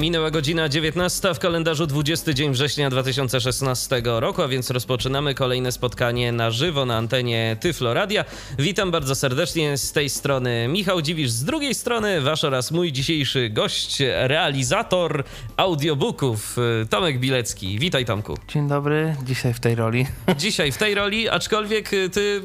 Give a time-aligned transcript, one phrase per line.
[0.00, 6.32] Minęła godzina 19 w kalendarzu 20 dzień września 2016 roku, a więc rozpoczynamy kolejne spotkanie
[6.32, 8.24] na żywo na antenie Tyflo Radia.
[8.58, 13.50] Witam bardzo serdecznie z tej strony Michał Dziwisz, z drugiej strony wasz oraz mój dzisiejszy
[13.50, 15.24] gość, realizator
[15.56, 16.56] audiobooków
[16.90, 17.78] Tomek Bilecki.
[17.78, 18.38] Witaj Tomku.
[18.48, 20.06] Dzień dobry, dzisiaj w tej roli.
[20.38, 22.42] Dzisiaj w tej roli, aczkolwiek ty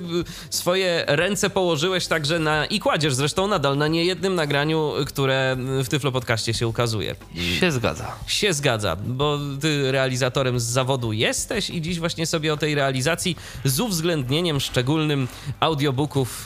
[0.50, 6.12] swoje ręce położyłeś także na i kładziesz zresztą nadal na niejednym nagraniu, które w Tyflo
[6.12, 7.16] Podcaście się ukazuje.
[7.60, 8.12] Się zgadza.
[8.28, 13.36] Się zgadza, bo ty realizatorem z zawodu jesteś i dziś właśnie sobie o tej realizacji
[13.66, 15.28] z uwzględnieniem szczególnym
[15.60, 16.46] audiobooków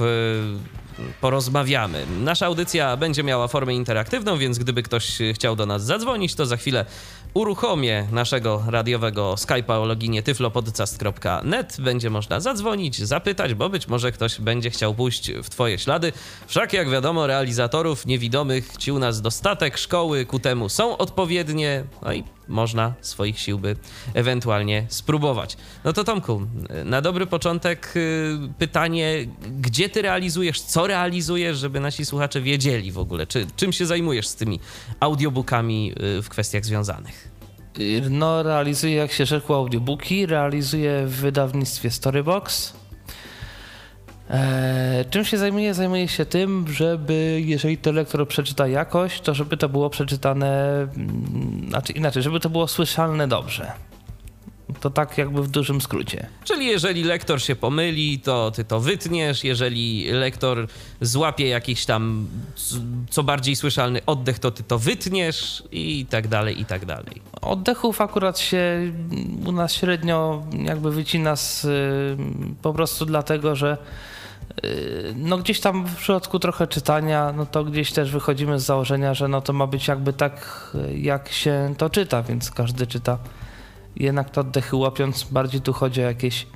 [1.22, 2.06] porozmawiamy.
[2.24, 6.58] Nasza audycja będzie miała formę interaktywną, więc gdyby ktoś chciał do nas zadzwonić, to za
[6.58, 6.86] chwilę
[7.34, 11.78] uruchomię naszego radiowego Skype'a o loginie tyflopodcast.net.
[11.80, 16.12] Będzie można zadzwonić, zapytać, bo być może ktoś będzie chciał pójść w twoje ślady.
[16.48, 22.14] Wszak jak wiadomo, realizatorów niewidomych ci u nas dostatek, szkoły ku temu są odpowiednie, no
[22.14, 23.76] i można swoich sił by
[24.14, 25.58] ewentualnie spróbować.
[25.84, 26.42] No to Tomku,
[26.86, 29.28] na dobry początek y, pytanie,
[29.60, 34.28] gdzie ty realizujesz, co realizujesz, żeby nasi słuchacze wiedzieli w ogóle, czy, czym się zajmujesz
[34.28, 34.60] z tymi
[35.00, 37.30] audiobookami y, w kwestiach związanych?
[38.10, 42.74] No, realizuję, jak się rzekło, audiobooki, realizuję w wydawnictwie Storybox.
[45.10, 45.74] Czym się zajmuję?
[45.74, 51.66] Zajmuję się tym, żeby jeżeli to lektor przeczyta jakoś, to żeby to było przeczytane, mm,
[51.70, 53.72] znaczy inaczej, żeby to było słyszalne dobrze.
[54.82, 56.28] To tak jakby w dużym skrócie.
[56.44, 60.68] Czyli jeżeli lektor się pomyli, to ty to wytniesz, jeżeli lektor
[61.02, 62.28] złapie jakiś tam
[63.10, 67.22] co bardziej słyszalny oddech, to ty to wytniesz i tak dalej, i tak dalej.
[67.42, 68.92] Oddechów akurat się
[69.46, 71.68] u nas średnio jakby wycina z,
[72.62, 73.78] po prostu dlatego, że
[75.16, 79.28] no gdzieś tam w przypadku trochę czytania, no to gdzieś też wychodzimy z założenia, że
[79.28, 83.18] no to ma być jakby tak, jak się to czyta, więc każdy czyta
[83.96, 85.24] jednak to oddechy łapiąc.
[85.24, 86.48] Bardziej tu chodzi o jakieś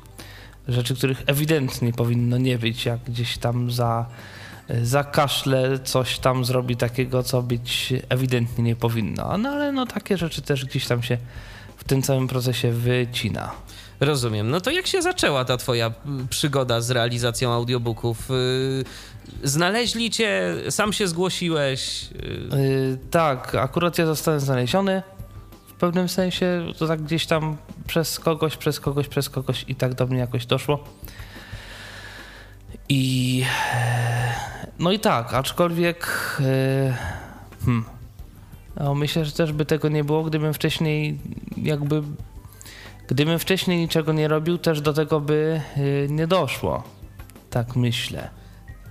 [0.67, 4.05] rzeczy, których ewidentnie powinno nie być, jak gdzieś tam za,
[4.83, 9.37] za kaszle coś tam zrobi takiego, co być ewidentnie nie powinno.
[9.37, 11.17] No ale no takie rzeczy też gdzieś tam się
[11.77, 13.51] w tym całym procesie wycina.
[14.03, 14.49] Rozumiem.
[14.49, 15.91] No to jak się zaczęła ta twoja
[16.29, 18.29] przygoda z realizacją audiobooków?
[19.43, 22.09] Znaleźli cię, sam się zgłosiłeś?
[22.11, 25.03] Yy, tak, akurat ja zostałem znaleziony.
[25.67, 29.93] W pewnym sensie to tak gdzieś tam przez kogoś, przez kogoś, przez kogoś i tak
[29.93, 30.83] do mnie jakoś doszło.
[32.89, 33.43] I
[34.79, 36.07] no i tak, aczkolwiek
[36.39, 36.93] yy,
[37.65, 37.85] hmm,
[38.75, 41.19] no myślę, że też by tego nie było, gdybym wcześniej
[41.57, 42.01] jakby
[43.07, 45.61] Gdybym wcześniej niczego nie robił, też do tego by
[46.09, 46.83] nie doszło.
[47.49, 48.29] Tak myślę.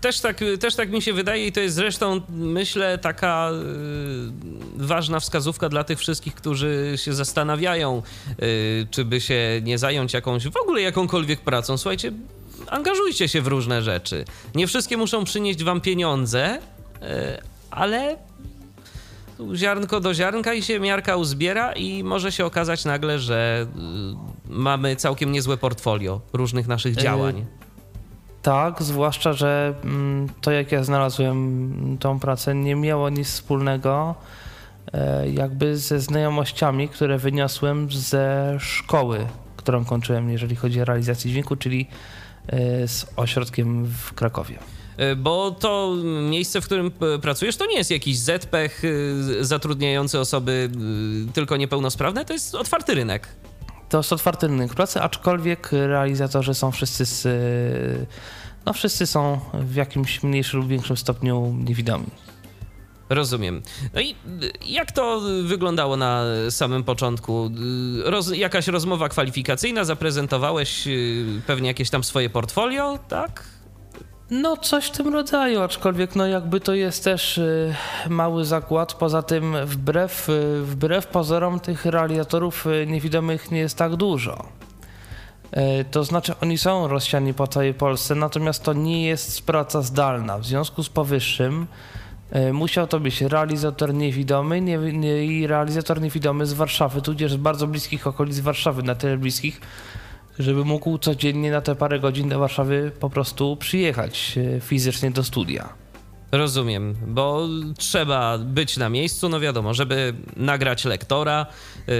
[0.00, 5.20] Też tak, też tak mi się wydaje i to jest zresztą, myślę, taka y, ważna
[5.20, 8.02] wskazówka dla tych wszystkich, którzy się zastanawiają,
[8.42, 11.76] y, czy by się nie zająć jakąś, w ogóle jakąkolwiek pracą.
[11.76, 12.12] Słuchajcie,
[12.66, 14.24] angażujcie się w różne rzeczy.
[14.54, 17.02] Nie wszystkie muszą przynieść wam pieniądze, y,
[17.70, 18.16] ale
[19.54, 23.66] ziarnko do ziarnka i się miarka uzbiera i może się okazać nagle, że
[24.48, 27.36] y, mamy całkiem niezłe portfolio różnych naszych działań.
[27.36, 27.62] Yy,
[28.42, 34.14] tak, zwłaszcza, że mm, to jak ja znalazłem tą pracę nie miało nic wspólnego
[34.92, 39.26] e, jakby ze znajomościami, które wyniosłem ze szkoły,
[39.56, 41.88] którą kończyłem, jeżeli chodzi o realizację dźwięku, czyli
[42.46, 44.58] e, z ośrodkiem w Krakowie.
[45.02, 45.96] E, bo to
[46.30, 50.70] miejsce, w którym e, pracujesz, to nie jest jakiś ZPech e, zatrudniający osoby
[51.34, 53.28] tylko niepełnosprawne, to jest otwarty rynek.
[53.88, 57.28] To jest otwarty rynek pracy, aczkolwiek realizatorzy są wszyscy z,
[58.66, 62.06] no wszyscy są w jakimś mniejszym lub większym stopniu niewidomi.
[63.08, 63.62] Rozumiem.
[63.94, 64.14] No i
[64.66, 67.50] jak to wyglądało na samym początku?
[68.04, 70.88] Roz, jakaś rozmowa kwalifikacyjna, zaprezentowałeś
[71.46, 73.44] pewnie jakieś tam swoje portfolio, tak?
[74.32, 77.74] No, coś w tym rodzaju, aczkolwiek no jakby to jest też y,
[78.08, 78.94] mały zakład.
[78.94, 84.44] Poza tym wbrew, y, wbrew pozorom tych realizatorów y, niewidomych nie jest tak dużo.
[85.90, 90.38] To znaczy oni są rozsiani po całej Polsce, natomiast to nie jest praca zdalna.
[90.38, 91.66] W związku z powyższym
[92.52, 97.66] musiał to być realizator niewidomy nie, nie, i realizator niewidomy z Warszawy, tudzież z bardzo
[97.66, 99.60] bliskich okolic Warszawy, na tyle bliskich,
[100.38, 105.24] żeby mógł codziennie na te parę godzin do Warszawy po prostu przyjechać e, fizycznie do
[105.24, 105.68] studia.
[106.32, 107.48] Rozumiem, bo
[107.78, 111.46] trzeba być na miejscu, no wiadomo, żeby nagrać lektora,
[111.86, 111.94] yy,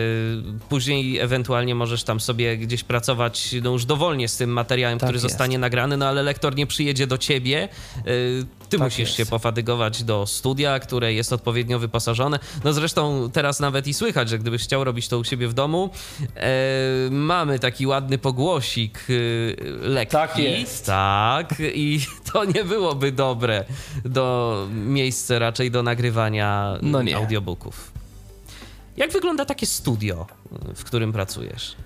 [0.69, 5.17] później ewentualnie możesz tam sobie gdzieś pracować no już dowolnie z tym materiałem, Tak który
[5.17, 5.23] jest.
[5.23, 8.03] zostanie nagrany, no ale lektor nie przyjedzie do ciebie, yy,
[8.69, 9.17] ty Tak musisz jest.
[9.17, 12.39] się pofatygować do studia, które jest odpowiednio wyposażone.
[12.65, 15.91] No zresztą teraz nawet i słychać, że gdybyś chciał robić to u siebie w domu,
[16.37, 16.51] e,
[17.11, 20.13] mamy taki ładny pogłosik yy, lekki.
[20.13, 20.87] Tak jest.
[20.87, 22.01] Tak, i
[22.33, 23.65] to nie byłoby dobre
[24.05, 24.22] do
[24.73, 27.17] miejsce raczej do nagrywania No nie.
[27.17, 27.93] audiobooków.
[28.97, 30.27] Jak wygląda takie studio,
[30.75, 31.77] w którym pracujesz?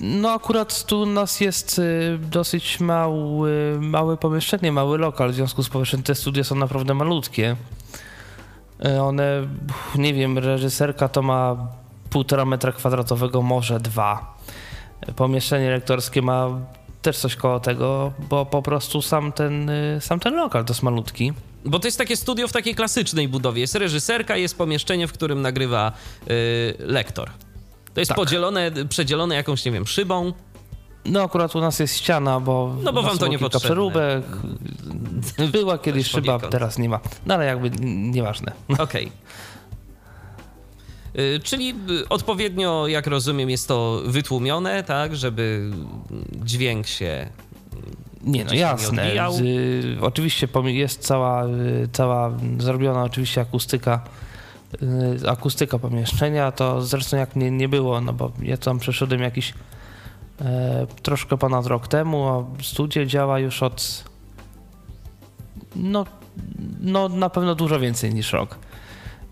[0.00, 5.62] No akurat tu u nas jest y, dosyć mały, małe pomieszczenie, mały lokal, w związku
[5.62, 7.56] z powyższym te studia są naprawdę malutkie.
[8.86, 9.46] Y, One,
[9.96, 11.56] nie wiem, reżyserka to ma
[12.10, 14.36] półtora metra kwadratowego, może dwa.
[15.16, 16.48] Pomieszczenie lektorskie ma
[17.06, 20.82] też coś koło tego, bo po prostu sam ten, y, sam ten lokal to jest
[20.82, 21.32] malutki.
[21.64, 23.60] Bo to jest takie studio w takiej klasycznej budowie.
[23.60, 25.92] Jest reżyserka, jest pomieszczenie, w którym nagrywa
[26.30, 27.30] y, lektor.
[27.94, 28.16] To jest Tak.
[28.16, 30.32] podzielone, przedzielone jakąś, nie wiem, szybą.
[31.04, 33.66] No akurat u nas jest ściana, bo No bo wam to nie potrzebne.
[33.66, 34.24] przeróbek.
[35.52, 37.00] Była kiedyś szyba, teraz nie ma.
[37.26, 37.70] No ale jakby
[38.10, 38.52] nieważne.
[38.78, 39.06] Okej.
[39.06, 39.10] Y,
[41.42, 45.70] Czyli y, odpowiednio, jak rozumiem, jest to wytłumione, tak, żeby
[46.44, 47.28] dźwięk się
[48.26, 49.12] Nie, no jasne.
[49.40, 54.04] y, oczywiście jest cała, y, cała zrobiona oczywiście akustyka,
[55.22, 59.54] y, akustyka pomieszczenia, to zresztą jak nie, nie było, no bo ja tam przeszedłem jakiś
[60.40, 64.04] e, troszkę ponad rok temu, a studio działa już od
[65.76, 66.06] no,
[66.80, 68.58] no na pewno dużo więcej niż rok.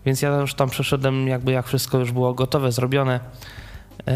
[0.05, 3.19] Więc ja już tam przeszedłem jakby jak wszystko już było gotowe, zrobione.
[4.07, 4.13] E,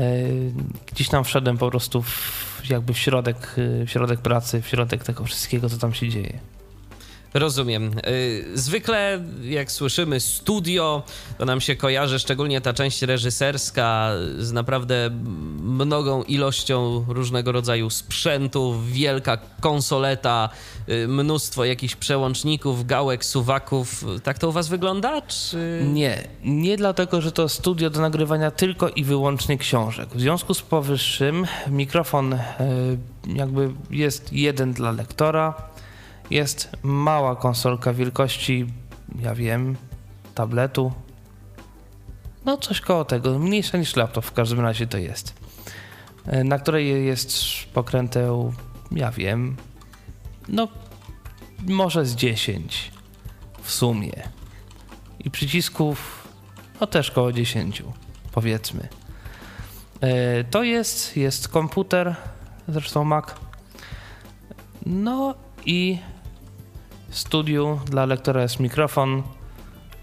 [0.91, 3.55] Gdzieś tam wszedłem po prostu w, jakby w środek,
[3.85, 6.39] w środek pracy, w środek tego wszystkiego, co tam się dzieje.
[7.33, 7.91] Rozumiem.
[8.07, 11.03] Y, Zwykle jak słyszymy studio,
[11.37, 15.09] to nam się kojarzy szczególnie ta część reżyserska z naprawdę
[15.61, 20.49] mnogą ilością różnego rodzaju sprzętu, wielka konsoleta,
[20.89, 24.05] y, mnóstwo jakichś przełączników, gałek, suwaków.
[24.23, 25.21] Tak to u was wygląda?
[25.21, 25.81] Czy...
[25.85, 30.09] Nie, nie dlatego, że to studio do nagrywania tylko i wyłącznie książek.
[30.09, 32.39] W związku z powyższym mikrofon e,
[33.27, 35.53] jakby jest jeden dla lektora,
[36.29, 38.65] jest mała konsolka wielkości,
[39.19, 39.75] ja wiem,
[40.35, 40.91] tabletu.
[42.45, 45.33] No coś koło tego, mniejsza niż laptop w każdym razie to jest.
[46.25, 47.33] E, Na której jest
[47.73, 48.53] pokręteł,
[48.91, 49.57] ja wiem,
[50.47, 50.67] no
[51.67, 52.91] może z 10
[53.61, 54.11] w sumie
[55.19, 56.27] i przycisków
[56.81, 57.83] no też koło 10
[58.31, 58.87] powiedzmy.
[60.01, 62.15] E, To jest, jest komputer,
[62.67, 63.25] zresztą Mac.
[64.85, 65.35] No
[65.65, 65.97] i
[67.09, 69.23] studiu dla lektora jest mikrofon,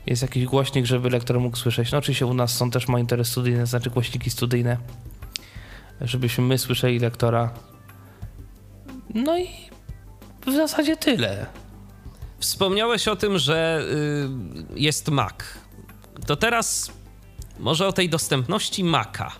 [0.06, 1.92] jest jakiś głośnik, żeby lektor mógł słyszeć.
[1.92, 4.76] No oczywiście u nas są też monitory studyjne, znaczy głośniki studyjne,
[6.00, 7.50] żebyśmy my słyszeli lektora.
[9.14, 9.48] No i
[10.46, 11.46] w zasadzie tyle.
[12.38, 13.82] Wspomniałeś o tym, że
[14.74, 15.34] y, jest Mac.
[16.26, 16.92] To teraz
[17.58, 19.32] może o tej dostępności Maca.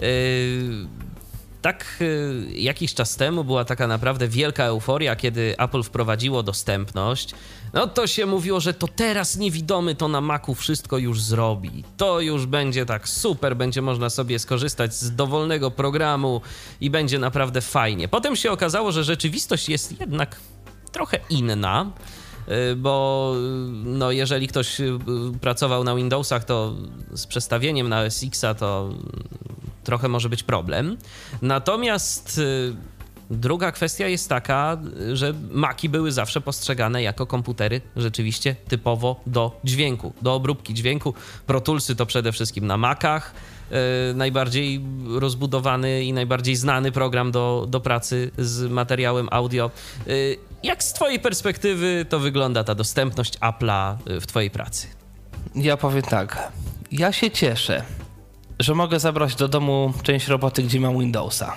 [0.00, 0.86] Y,
[1.64, 7.34] tak y, jakiś czas temu była taka naprawdę wielka euforia, kiedy Apple wprowadziło dostępność.
[7.72, 11.84] No to się mówiło, że to teraz niewidomy to na Macu wszystko już zrobi.
[11.96, 16.40] To już będzie tak super, będzie można sobie skorzystać z dowolnego programu
[16.80, 18.08] i będzie naprawdę fajnie.
[18.08, 20.36] Potem się okazało, że rzeczywistość jest jednak
[20.92, 21.92] trochę inna.
[22.48, 23.38] Y, Bo y,
[23.84, 24.98] no, jeżeli ktoś y,
[25.40, 26.74] pracował na Windowsach, to
[27.12, 28.94] z przestawieniem na OS Xa to
[29.84, 30.96] trochę może być problem.
[31.42, 32.40] Natomiast
[33.30, 34.78] druga kwestia jest taka,
[35.12, 41.14] że Maki były zawsze postrzegane jako komputery rzeczywiście typowo do dźwięku, do obróbki dźwięku.
[41.46, 43.34] Pro Toolsy to przede wszystkim na Macach.
[44.14, 49.70] Najbardziej rozbudowany i najbardziej znany program do, do pracy z materiałem audio.
[50.64, 54.86] Jak z Twojej perspektywy to wygląda ta dostępność Apple'a y, w Twojej pracy?
[55.54, 56.52] Ja powiem tak.
[56.92, 57.82] Ja się cieszę,
[58.58, 61.56] że mogę zabrać do domu część roboty, gdzie mam Windowsa.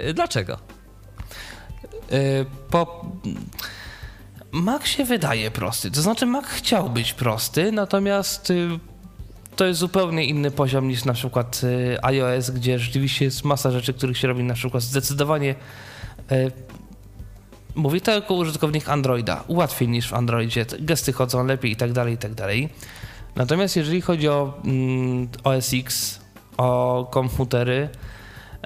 [0.00, 0.58] Y, Dlaczego?
[2.10, 3.06] Yy, Po...
[4.52, 5.90] Mac się wydaje prosty.
[5.90, 8.68] To znaczy, Mac chciał być prosty, natomiast y,
[9.56, 13.94] to jest zupełnie inny poziom niż na przykład y, iOS, gdzie rzeczywiście jest masa rzeczy,
[13.94, 15.54] których się robi na przykład zdecydowanie.
[17.74, 19.44] Mówię to jako użytkownik Androida.
[19.48, 20.66] Łatwiej niż w Androidzie.
[20.78, 22.68] Gesty chodzą lepiej i tak dalej, i tak dalej.
[23.36, 26.20] Natomiast jeżeli chodzi o mm, OS X,
[26.56, 27.88] o komputery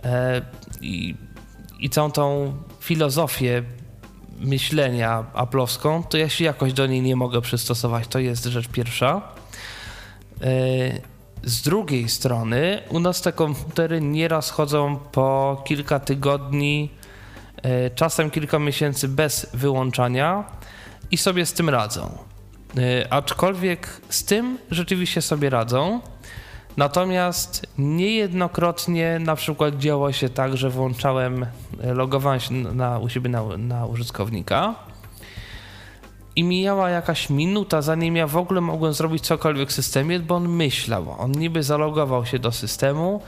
[0.04, 0.42] e,
[0.80, 1.14] i,
[1.78, 3.62] i całą tą filozofię
[4.38, 8.08] myślenia aplowską, to ja się jakoś do niej nie mogę przystosować.
[8.08, 9.22] To jest rzecz pierwsza.
[11.42, 16.90] Z drugiej strony, u nas te komputery nieraz chodzą po kilka tygodni,
[17.94, 20.44] czasem kilka miesięcy bez wyłączania
[21.10, 22.18] i sobie z tym radzą.
[23.10, 26.00] Aczkolwiek z tym rzeczywiście sobie radzą.
[26.76, 31.46] Natomiast niejednokrotnie na przykład działo się tak, że włączałem,
[31.82, 34.74] e, logowałem się na, u siebie na, na użytkownika
[36.36, 40.48] i mijała jakaś minuta, zanim ja w ogóle mogłem zrobić cokolwiek w systemie, bo on
[40.48, 41.16] myślał.
[41.18, 43.22] On niby zalogował się do systemu,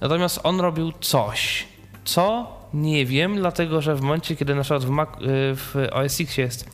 [0.00, 1.68] natomiast on robił coś,
[2.04, 5.14] co nie wiem, dlatego że w momencie, kiedy na przykład w, Mac, e,
[5.54, 6.70] w OS X jest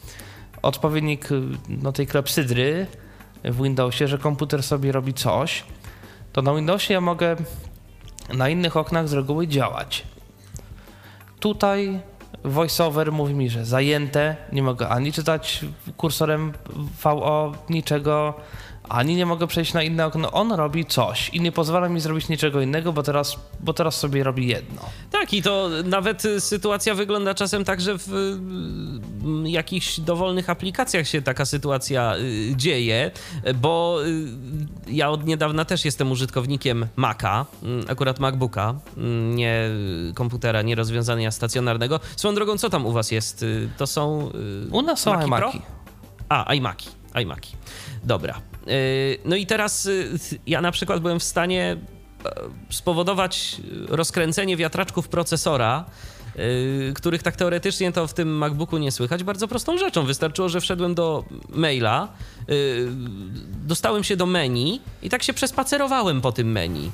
[0.62, 1.28] odpowiednik
[1.68, 2.86] no, tej klepsydry
[3.44, 5.64] w Windowsie, że komputer sobie robi coś,
[6.32, 7.36] to na Windowsie ja mogę
[8.34, 10.04] na innych oknach z reguły działać.
[11.40, 12.00] Tutaj
[12.44, 15.64] voiceover mówi mi, że zajęte, nie mogę ani czytać
[15.96, 16.52] kursorem
[17.04, 18.34] VO niczego,
[18.88, 20.32] ani nie mogę przejść na inne okno.
[20.32, 24.24] On robi coś i nie pozwala mi zrobić niczego innego, bo teraz, bo teraz sobie
[24.24, 24.82] robi jedno.
[25.10, 31.22] Tak, i to nawet sytuacja wygląda czasem tak, że w mm, jakichś dowolnych aplikacjach się
[31.22, 33.10] taka sytuacja y, dzieje,
[33.54, 39.70] bo y, ja od niedawna też jestem użytkownikiem Maca, mm, akurat MacBooka, mm, nie
[40.14, 42.00] komputera, nie rozwiązania stacjonarnego.
[42.16, 43.42] Swoją drogą, co tam u was jest?
[43.42, 44.30] Y, to są.
[44.70, 45.62] U nas są iMaki.
[46.28, 47.56] A, iMaki, iMaki.
[48.04, 48.53] Dobra.
[48.68, 51.76] Y, no i teraz y, ja na przykład byłem w stanie
[52.24, 52.30] e,
[52.70, 53.56] spowodować
[53.88, 55.84] rozkręcenie wiatraczków procesora,
[56.38, 60.04] y, których tak teoretycznie to w tym MacBooku nie słychać, bardzo prostą rzeczą.
[60.06, 62.08] Wystarczyło, że wszedłem do maila,
[63.64, 66.90] dostałem się do menu i tak się przespacerowałem po tym menu.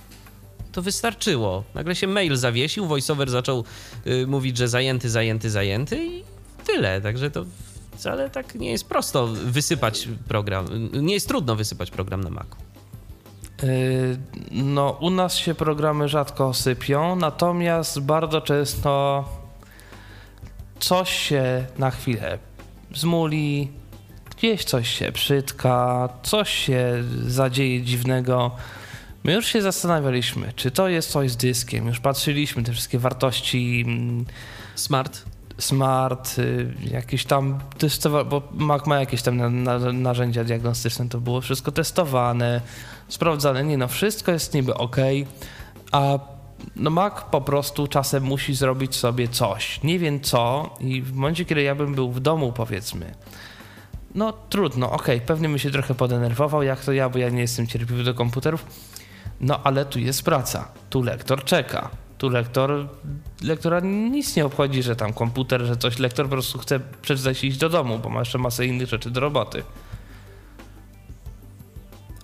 [0.73, 1.65] To wystarczyło.
[1.75, 3.65] Nagle się mail zawiesił, voiceover zaczął
[4.27, 6.25] mówić, że zajęty, zajęty, zajęty i
[6.67, 7.00] tyle.
[7.00, 7.45] Także to
[8.00, 10.66] wcale tak nie jest prosto wysypać program.
[11.02, 12.57] Nie jest trudno wysypać program na Macu.
[13.62, 14.19] Yy,
[14.50, 19.25] no, u nas się programy rzadko sypią, natomiast bardzo często
[20.78, 22.38] coś się na chwilę
[22.95, 23.71] zmuli,
[24.37, 28.50] gdzieś coś się przytka, coś się zadzieje dziwnego.
[29.25, 31.87] My już się zastanawialiśmy, czy to jest coś z dyskiem.
[31.87, 33.85] Już patrzyliśmy te wszystkie wartości.
[33.87, 34.25] Mm,
[34.75, 35.25] Smart
[35.61, 41.21] smart, y, jakieś tam testowane, bo Mac ma jakieś tam na, na, narzędzia diagnostyczne, to
[41.21, 42.61] było wszystko testowane,
[43.09, 44.97] sprawdzane, nie no, wszystko jest niby ok,
[45.93, 46.19] a
[46.76, 51.45] no Mac po prostu czasem musi zrobić sobie coś, nie wiem co i w momencie,
[51.45, 53.14] kiedy ja bym był w domu powiedzmy,
[54.14, 57.67] no trudno, ok, pewnie mi się trochę podenerwował, jak to ja, bo ja nie jestem
[57.67, 58.67] cierpliwy do komputerów,
[59.40, 61.90] no ale tu jest praca, tu lektor czeka,
[62.21, 62.89] tu lektor,
[63.43, 67.47] lektora nic nie obchodzi, że tam komputer, że coś, lektor po prostu chce przeczytać i
[67.47, 69.62] iść do domu, bo ma jeszcze masę innych rzeczy do roboty.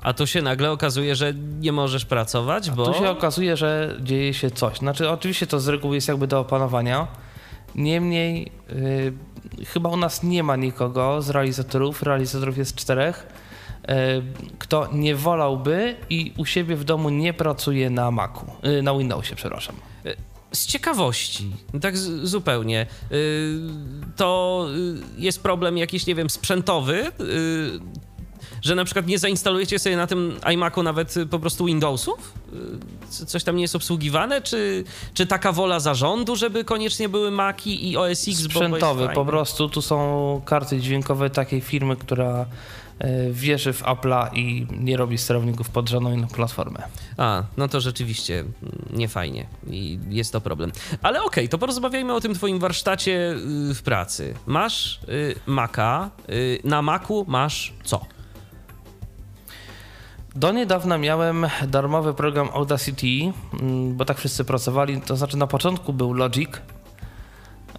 [0.02, 2.90] A tu się nagle okazuje, że nie możesz pracować, bo...
[2.90, 4.78] A tu się okazuje, że dzieje się coś.
[4.78, 7.06] Znaczy, oczywiście to z reguły jest jakby do opanowania.
[7.74, 8.52] Niemniej,
[9.58, 12.02] yy, chyba u nas nie ma nikogo z realizatorów.
[12.02, 13.26] Realizatorów jest czterech
[14.58, 19.36] kto nie wolałby i u siebie w domu nie pracuje na Macu, e, na Windowsie,
[19.36, 19.76] przepraszam.
[20.04, 20.14] E,
[20.52, 21.50] z ciekawości,
[21.80, 22.86] tak zupełnie,
[24.16, 24.66] to
[25.18, 27.12] jest problem jakiś, nie wiem, sprzętowy,
[28.62, 32.32] że na przykład nie zainstalujecie sobie na tym iMacu nawet po prostu Windowsów?
[33.26, 34.42] Coś tam nie jest obsługiwane?
[34.42, 38.38] Czy, czy taka wola zarządu, żeby koniecznie były Maci i OS X?
[38.40, 42.46] Sprzętowy, po prostu tu są karty dźwiękowe takiej firmy, która
[42.85, 42.85] E,
[43.30, 46.82] wierzy w Apple'a i nie robi sterowników pod żadną inną platformę.
[47.16, 48.44] A, no to rzeczywiście
[48.92, 50.72] nie fajnie i jest to problem.
[51.02, 53.34] Ale okej, okay, to porozmawiajmy o tym twoim warsztacie
[53.70, 54.34] y, w pracy.
[54.46, 58.00] Masz y, Maca, y, na Macu masz co?
[60.34, 65.00] Do niedawna miałem darmowy program Audacity, mm, bo tak wszyscy pracowali.
[65.00, 66.50] To znaczy na początku był Logic,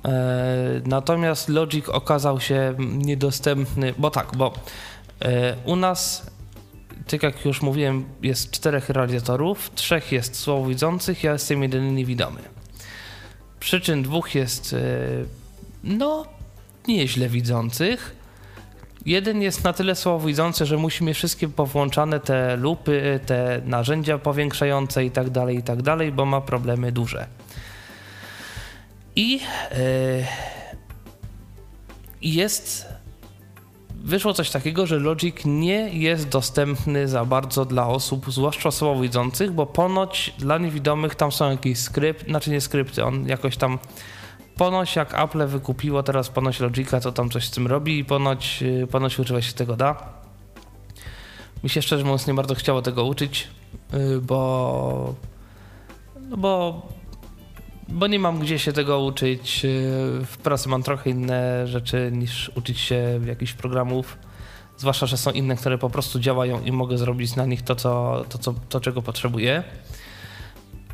[0.06, 4.97] e, natomiast Logic okazał się niedostępny, bo tak, bo E,
[5.66, 6.32] u nas,
[7.08, 12.40] tak jak już mówiłem, jest czterech realizatorów, trzech jest słabowidzących, ja jestem jedyny niewidomy.
[13.60, 14.78] Przyczyn dwóch jest, e,
[15.84, 16.26] no,
[16.88, 18.16] nieźle widzących.
[19.06, 25.06] Jeden jest na tyle słabowidzący, że musi mieć wszystkie powłączane te lupy, te narzędzia powiększające
[25.06, 27.28] i tak dalej, i tak dalej, bo ma problemy duże.
[29.16, 30.26] I yy,
[32.22, 32.87] jest
[34.08, 39.66] wyszło coś takiego, że Logic nie jest dostępny za bardzo dla osób, zwłaszcza słabowidzących, bo
[39.66, 43.80] ponoć dla niewidomych tam są jakieś skrypty, znaczy nie skrypty, on jakoś tam
[44.56, 48.64] ponoć jak Apple wykupiło teraz ponoć Logica, to tam coś z tym robi i ponoć,
[48.64, 50.14] y, ponoć używać się tego da.
[51.64, 53.48] Mi się szczerze mówiąc nie bardzo chciało tego uczyć,
[53.94, 55.14] y, bo
[56.30, 56.82] no bo,
[57.89, 59.65] bo nie mam gdzie się tego uczyć.
[59.65, 59.70] Y,
[60.25, 64.17] w pracy mam trochę inne rzeczy niż uczyć się jakichś programów.
[64.77, 68.24] Zwłaszcza, że są inne, które po prostu działają i mogę zrobić na nich to, co,
[68.29, 69.63] to, co, to czego potrzebuję.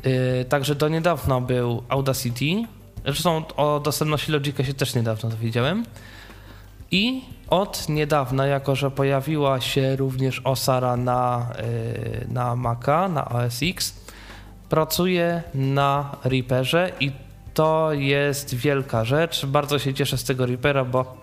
[0.04, 2.68] Yy, także do niedawna był Audacity.
[3.04, 5.84] Zresztą o dostępności Logica się też niedawno dowiedziałem.
[6.90, 13.60] I od niedawna, jako że pojawiła się również Osara na, yy, na Maca, na OS
[13.62, 14.03] X,
[14.68, 17.12] pracuję na Reaperze i
[17.54, 19.46] to jest wielka rzecz.
[19.46, 21.16] Bardzo się cieszę z tego Reapera, bo,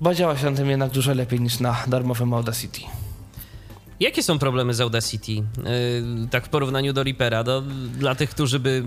[0.00, 2.80] bo działa się na tym jednak dużo lepiej niż na darmowym Audacity.
[4.00, 5.42] Jakie są problemy z Audacity, yy,
[6.30, 7.60] tak w porównaniu do Reapera, do,
[7.98, 8.84] dla tych, którzy by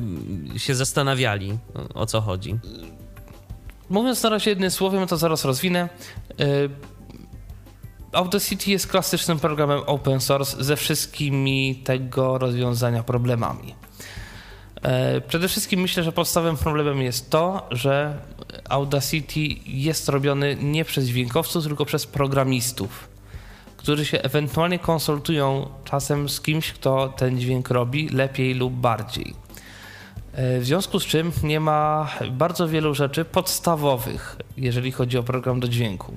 [0.58, 1.58] się zastanawiali,
[1.94, 2.60] o co chodzi?
[3.90, 5.90] Mówiąc na razie jednym słowem, to zaraz rozwinę.
[6.38, 6.70] Yy,
[8.12, 13.76] Audacity jest klasycznym programem open source ze wszystkimi tego rozwiązania problemami.
[14.84, 18.18] Yy, przede wszystkim myślę, że podstawowym problemem jest to, że
[18.70, 23.18] Audacity jest robiony nie przez dźwiękowców, tylko przez programistów
[23.88, 29.34] którzy się ewentualnie konsultują czasem z kimś, kto ten dźwięk robi lepiej lub bardziej.
[30.34, 35.60] E, w związku z czym nie ma bardzo wielu rzeczy podstawowych, jeżeli chodzi o program
[35.60, 36.14] do dźwięku.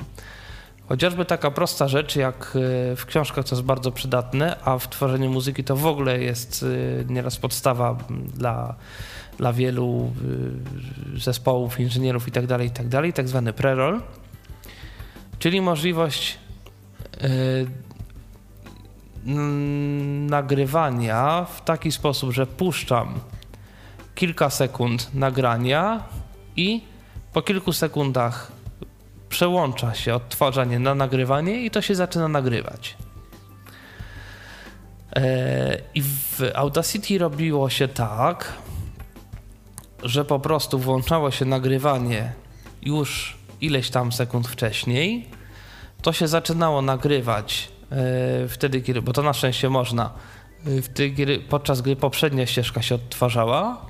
[0.91, 2.57] Chociażby taka prosta rzecz, jak
[2.93, 6.65] e, w książkach to jest bardzo przydatne, a w tworzeniu muzyki to w ogóle jest
[7.03, 7.97] e, nieraz podstawa
[8.35, 8.75] dla,
[9.39, 10.13] dla wielu
[11.17, 14.01] zespołów, inżynierów itd., tak itd., tak, tak zwany pre-roll,
[15.39, 16.39] czyli możliwość
[20.29, 23.21] nagrywania w taki sposób, że puszczam
[24.15, 26.03] kilka sekund nagrania
[26.57, 26.81] i
[27.33, 28.60] po kilku sekundach
[29.31, 32.97] przełącza się odtwarzanie na nagrywanie i to się zaczyna nagrywać.
[35.17, 38.53] E, I w Audacity robiło się tak,
[40.03, 42.33] że po prostu włączało się nagrywanie
[42.83, 45.29] już ileś tam sekund wcześniej
[46.03, 50.11] to się zaczynało nagrywać yy, wtedy, kiedy, bo to na szczęście można,
[50.65, 53.90] yy, wtedy, podczas gdy poprzednia ścieżka się odtwarzała.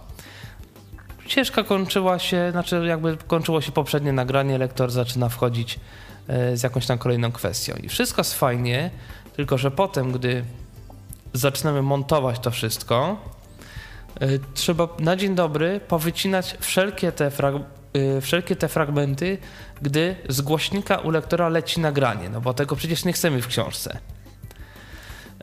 [1.30, 5.78] Ścieżka kończyła się, znaczy jakby kończyło się poprzednie nagranie, lektor zaczyna wchodzić
[6.28, 7.74] yy, z jakąś tam kolejną kwestią.
[7.82, 8.90] I wszystko jest fajnie,
[9.36, 10.44] tylko że potem, gdy
[11.32, 13.16] zaczynamy montować to wszystko,
[14.54, 17.30] trzeba na dzień dobry powycinać wszelkie te
[17.96, 19.38] Y, wszelkie te fragmenty,
[19.82, 23.98] gdy z głośnika u lektora leci nagranie, no bo tego przecież nie chcemy w książce.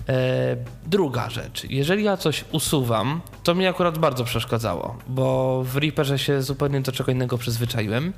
[0.09, 6.19] E, druga rzecz, jeżeli ja coś usuwam, to mi akurat bardzo przeszkadzało, bo w Reaperze
[6.19, 8.13] się zupełnie do czego innego przyzwyczaiłem.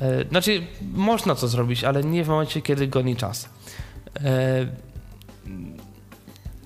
[0.00, 3.48] E, znaczy, można to zrobić, ale nie w momencie, kiedy goni czas.
[4.24, 4.66] E,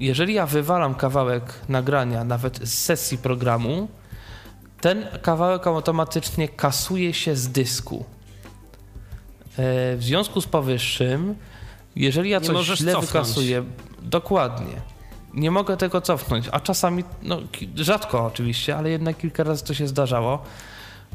[0.01, 3.89] jeżeli ja wywalam kawałek nagrania, nawet z sesji programu,
[4.81, 8.05] ten kawałek automatycznie kasuje się z dysku.
[9.59, 11.35] W związku z powyższym,
[11.97, 13.07] jeżeli ja coś źle cofnąć.
[13.07, 13.65] wykasuję,
[14.03, 14.81] dokładnie,
[15.35, 17.41] nie mogę tego cofnąć, a czasami, no
[17.77, 20.43] rzadko oczywiście, ale jednak kilka razy to się zdarzało,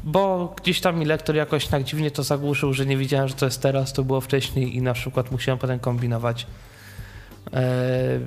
[0.04, 3.44] bo gdzieś tam mi lektor jakoś tak dziwnie to zagłuszył, że nie widziałem, że to
[3.44, 6.46] jest teraz, to było wcześniej i na przykład musiałem potem kombinować.
[7.52, 8.18] E,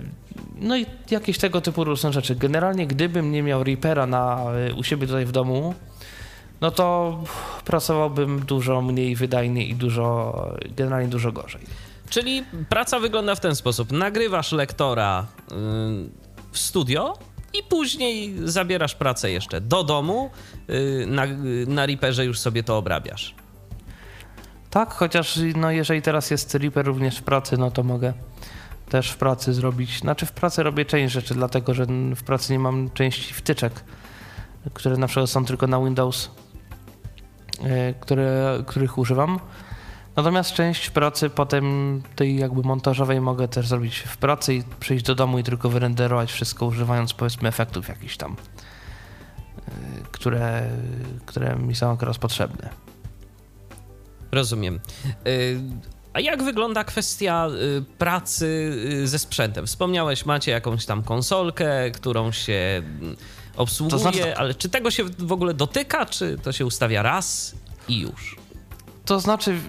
[0.59, 2.35] no i jakieś tego typu różne rzeczy.
[2.35, 4.45] Generalnie gdybym nie miał Reapera na,
[4.77, 5.73] u siebie tutaj w domu,
[6.61, 7.19] no to
[7.65, 10.35] pracowałbym dużo mniej wydajnie i dużo,
[10.75, 11.61] generalnie dużo gorzej.
[12.09, 13.91] Czyli praca wygląda w ten sposób.
[13.91, 15.55] Nagrywasz lektora yy,
[16.51, 17.17] w studio
[17.53, 20.29] i później zabierasz pracę jeszcze do domu,
[20.67, 21.25] yy, na,
[21.67, 23.35] na Reaperze już sobie to obrabiasz.
[24.69, 28.13] Tak, chociaż no, jeżeli teraz jest Reaper również w pracy, no to mogę
[28.89, 29.99] też w pracy zrobić.
[29.99, 33.83] Znaczy w pracy robię część rzeczy, dlatego że w pracy nie mam części wtyczek,
[34.73, 36.31] które na przykład są tylko na Windows,
[37.63, 39.39] e, które, których używam.
[40.15, 45.15] Natomiast część pracy potem tej jakby montażowej mogę też zrobić w pracy i przyjść do
[45.15, 48.35] domu i tylko wyrenderować wszystko używając powiedzmy efektów jakichś tam,
[49.57, 49.71] e,
[50.11, 50.69] które,
[51.25, 52.69] które mi są akurat potrzebne.
[54.31, 54.79] Rozumiem.
[55.05, 55.29] E,
[56.15, 58.45] a jak wygląda kwestia y, pracy
[59.03, 59.67] y, ze sprzętem?
[59.67, 63.15] Wspomniałeś, macie jakąś tam konsolkę, którą się mm,
[63.57, 64.37] obsługuje, to znaczy...
[64.37, 67.55] ale czy tego się w ogóle dotyka, czy to się ustawia raz
[67.87, 68.35] i już?
[69.05, 69.59] To znaczy,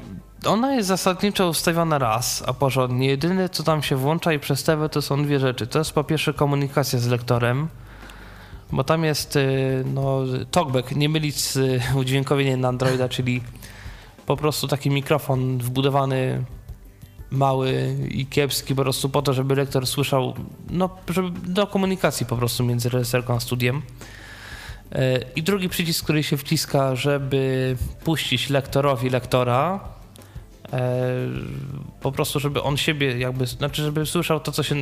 [0.45, 3.07] ona jest zasadniczo ustawiona raz, a porządnie.
[3.07, 5.67] Jedyne, co tam się włącza i przestawia, to są dwie rzeczy.
[5.67, 7.69] To jest po pierwsze komunikacja z lektorem,
[8.73, 10.21] bo tam jest y, no,
[10.51, 13.43] talkback, nie mylić z y, udźwiękowieniem na Androida, czyli
[14.27, 16.45] po prostu taki mikrofon wbudowany
[17.31, 20.35] mały i kiepski po prostu po to, żeby lektor słyszał,
[20.71, 23.83] no, żeby, do komunikacji po prostu między reżyserką a studiem.
[24.93, 29.81] E, I drugi przycisk, który się wciska, żeby puścić lektorowi lektora,
[32.01, 34.75] po prostu, żeby on siebie jakby, znaczy, żeby słyszał to, co się,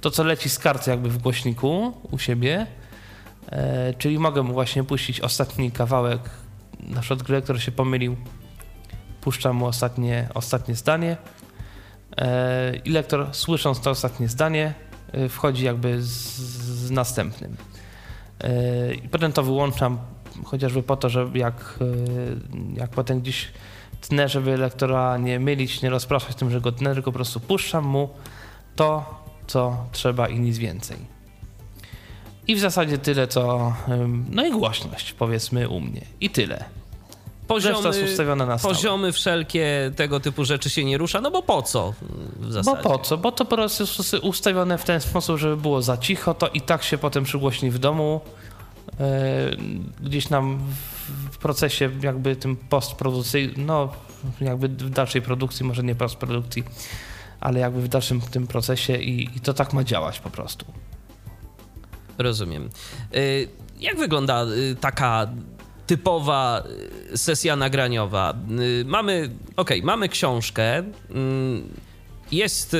[0.00, 2.66] to, co leci z karty jakby w głośniku u siebie.
[3.48, 6.20] E, czyli mogę mu właśnie puścić ostatni kawałek,
[6.80, 8.16] na przykład gdy lektor się pomylił,
[9.20, 11.16] puszczam mu ostatnie, ostatnie zdanie
[12.84, 14.74] i lektor słysząc to ostatnie zdanie
[15.28, 16.36] wchodzi jakby z,
[16.86, 17.56] z następnym.
[19.04, 19.98] I potem to wyłączam
[20.44, 21.78] chociażby po to, żeby jak,
[22.76, 23.52] jak potem gdzieś
[24.00, 27.84] tnę, żeby lektora nie mylić, nie rozpraszać tym, że go tnę, tylko po prostu puszczam
[27.84, 28.08] mu
[28.76, 30.96] to, co trzeba i nic więcej.
[32.48, 33.72] I w zasadzie tyle, co.
[34.30, 36.00] No i głośność, powiedzmy u mnie.
[36.20, 36.64] I tyle.
[37.46, 41.94] Poziomy, ustawione na poziomy wszelkie tego typu rzeczy się nie rusza, no bo po co
[42.36, 42.82] w zasadzie?
[42.82, 43.18] Bo po co?
[43.18, 46.60] Bo to po prostu jest ustawione w ten sposób, żeby było za cicho, to i
[46.60, 48.20] tak się potem przygłośni w domu.
[49.00, 49.50] E,
[50.00, 50.58] gdzieś nam
[51.40, 53.92] procesie jakby tym postprodukcyjnym, no
[54.40, 56.64] jakby w dalszej produkcji, może nie postprodukcji,
[57.40, 60.66] ale jakby w dalszym tym procesie i, i to tak ma działać po prostu.
[62.18, 62.68] Rozumiem.
[63.14, 63.18] E,
[63.80, 65.28] jak wygląda e, taka
[65.86, 66.64] typowa
[67.14, 68.34] sesja nagraniowa?
[68.84, 71.68] Mamy, ok, mamy książkę, mm,
[72.32, 72.76] jest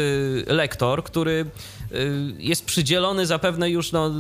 [0.47, 1.47] lektor, który
[1.93, 4.11] Y, jest przydzielony zapewne już, no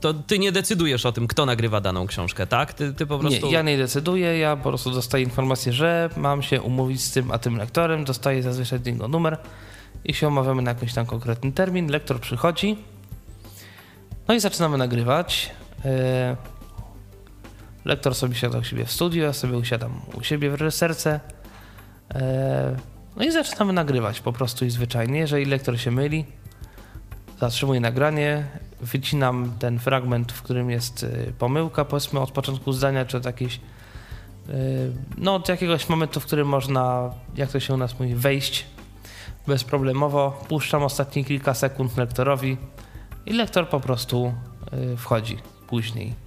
[0.00, 2.72] to ty nie decydujesz o tym, kto nagrywa daną książkę, tak?
[2.72, 3.46] Ty, ty po prostu...
[3.46, 7.30] Nie, ja nie decyduję, ja po prostu dostaję informację, że mam się umówić z tym
[7.30, 9.38] a tym lektorem, dostaję zazwyczaj niego numer
[10.04, 12.76] i się umawiamy na jakiś tam konkretny termin, lektor przychodzi,
[14.28, 15.50] no i zaczynamy nagrywać.
[15.84, 15.88] Y,
[17.84, 21.20] lektor sobie siada u siebie w studiu, ja sobie usiadam u siebie w reżyserce.
[23.16, 25.18] No i zaczynamy nagrywać po prostu i zwyczajnie.
[25.18, 26.24] Jeżeli lektor się myli,
[27.40, 28.46] zatrzymuję nagranie,
[28.80, 33.54] wycinam ten fragment, w którym jest y, pomyłka, powiedzmy od początku zdania, czy od jakiejś,
[33.54, 33.60] y,
[35.18, 38.66] no od jakiegoś momentu, w którym można, jak to się u nas mówi, wejść
[39.46, 40.44] bezproblemowo.
[40.48, 42.56] Puszczam ostatnie kilka sekund lektorowi
[43.26, 44.34] i lektor po prostu
[44.92, 46.21] y, wchodzi później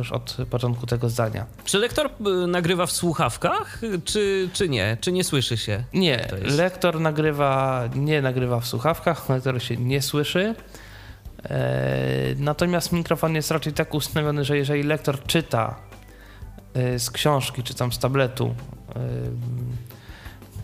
[0.00, 1.46] już od początku tego zdania.
[1.64, 4.96] Czy lektor y, nagrywa w słuchawkach, czy, czy nie?
[5.00, 5.84] Czy nie słyszy się?
[5.92, 10.54] Nie, lektor nagrywa, nie nagrywa w słuchawkach, lektor się nie słyszy.
[11.50, 15.74] E, natomiast mikrofon jest raczej tak ustawiony, że jeżeli lektor czyta
[16.74, 19.00] e, z książki, czy tam z tabletu, e,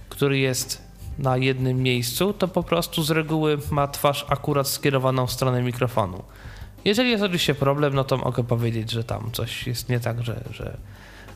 [0.08, 0.82] który jest
[1.18, 6.22] na jednym miejscu, to po prostu z reguły ma twarz akurat skierowaną w stronę mikrofonu.
[6.84, 10.44] Jeżeli jest oczywiście problem, no to mogę powiedzieć, że tam coś jest nie tak, że,
[10.50, 10.76] że,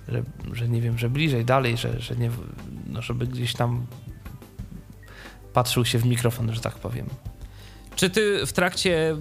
[0.09, 2.31] że, że nie wiem, że bliżej, dalej, że, że nie,
[2.87, 3.87] no żeby gdzieś tam
[5.53, 7.07] patrzył się w mikrofon, że tak powiem.
[7.97, 9.17] Czy ty w trakcie,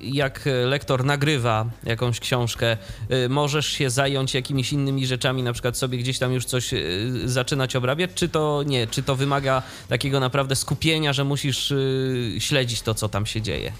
[0.00, 2.76] jak lektor nagrywa jakąś książkę,
[3.10, 7.22] y, możesz się zająć jakimiś innymi rzeczami, na przykład sobie gdzieś tam już coś y,
[7.24, 8.86] zaczynać obrabiać, czy to nie?
[8.86, 13.72] Czy to wymaga takiego naprawdę skupienia, że musisz y, śledzić to, co tam się dzieje?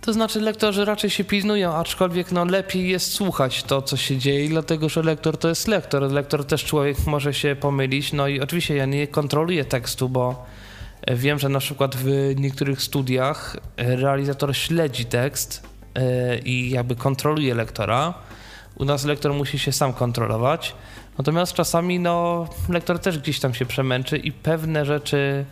[0.00, 4.48] To znaczy lektorzy raczej się pilnują, aczkolwiek no, lepiej jest słuchać to, co się dzieje,
[4.48, 6.02] dlatego że lektor to jest lektor.
[6.02, 8.12] Lektor też człowiek może się pomylić.
[8.12, 10.46] No i oczywiście ja nie kontroluję tekstu, bo
[11.08, 15.62] wiem, że na przykład w niektórych studiach realizator śledzi tekst
[15.94, 18.14] e, i jakby kontroluje lektora.
[18.76, 20.74] U nas lektor musi się sam kontrolować.
[21.18, 25.44] Natomiast czasami no, lektor też gdzieś tam się przemęczy i pewne rzeczy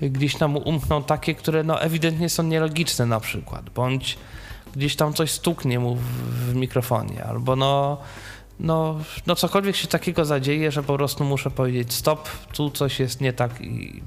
[0.00, 4.18] gdzieś tam umkną takie, które no ewidentnie są nielogiczne na przykład, bądź
[4.76, 6.02] gdzieś tam coś stuknie mu w,
[6.50, 7.98] w mikrofonie, albo no,
[8.60, 13.20] no, no cokolwiek się takiego zadzieje, że po prostu muszę powiedzieć stop, tu coś jest
[13.20, 14.02] nie tak i,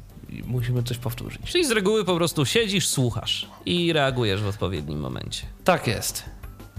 [0.45, 1.41] musimy coś powtórzyć.
[1.45, 5.45] Czyli z reguły po prostu siedzisz, słuchasz i reagujesz w odpowiednim momencie.
[5.63, 6.23] Tak jest.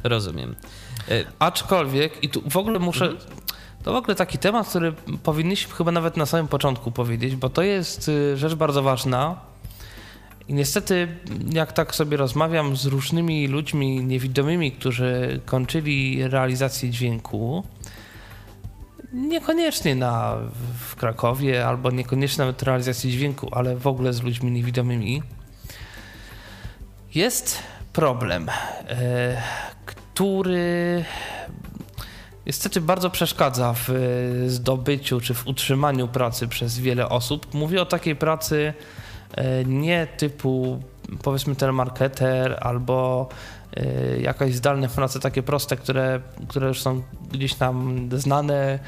[0.04, 0.56] Rozumiem.
[1.08, 3.38] E, Aczkolwiek, i tu w ogóle muszę, mhm.
[3.88, 7.62] To w ogóle taki temat, który powinniśmy chyba nawet na samym początku powiedzieć, bo to
[7.62, 9.40] jest y, rzecz bardzo ważna.
[10.48, 11.09] I niestety,
[11.53, 17.64] jak tak sobie rozmawiam z różnymi ludźmi niewidomymi, którzy kończyli realizację dźwięku,
[19.12, 20.37] niekoniecznie na,
[20.88, 25.22] w Krakowie, albo niekoniecznie nawet realizację dźwięku, ale w ogóle z ludźmi niewidomymi,
[27.14, 28.48] jest problem,
[28.88, 29.42] e,
[29.87, 31.05] który
[32.48, 33.94] niestety bardzo przeszkadza w e,
[34.50, 37.54] zdobyciu czy w utrzymaniu pracy przez wiele osób.
[37.54, 38.74] Mówię o takiej pracy
[39.34, 40.82] e, nie typu
[41.22, 43.28] powiedzmy telemarketer albo
[43.78, 48.78] y, jakaś zdalne prace takie proste, które, które już są gdzieś tam znane,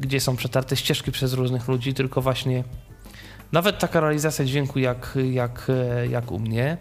[0.00, 2.64] gdzie są przetarte ścieżki przez różnych ludzi, tylko właśnie
[3.52, 5.70] nawet taka realizacja dźwięku jak, jak,
[6.10, 6.76] jak u mnie.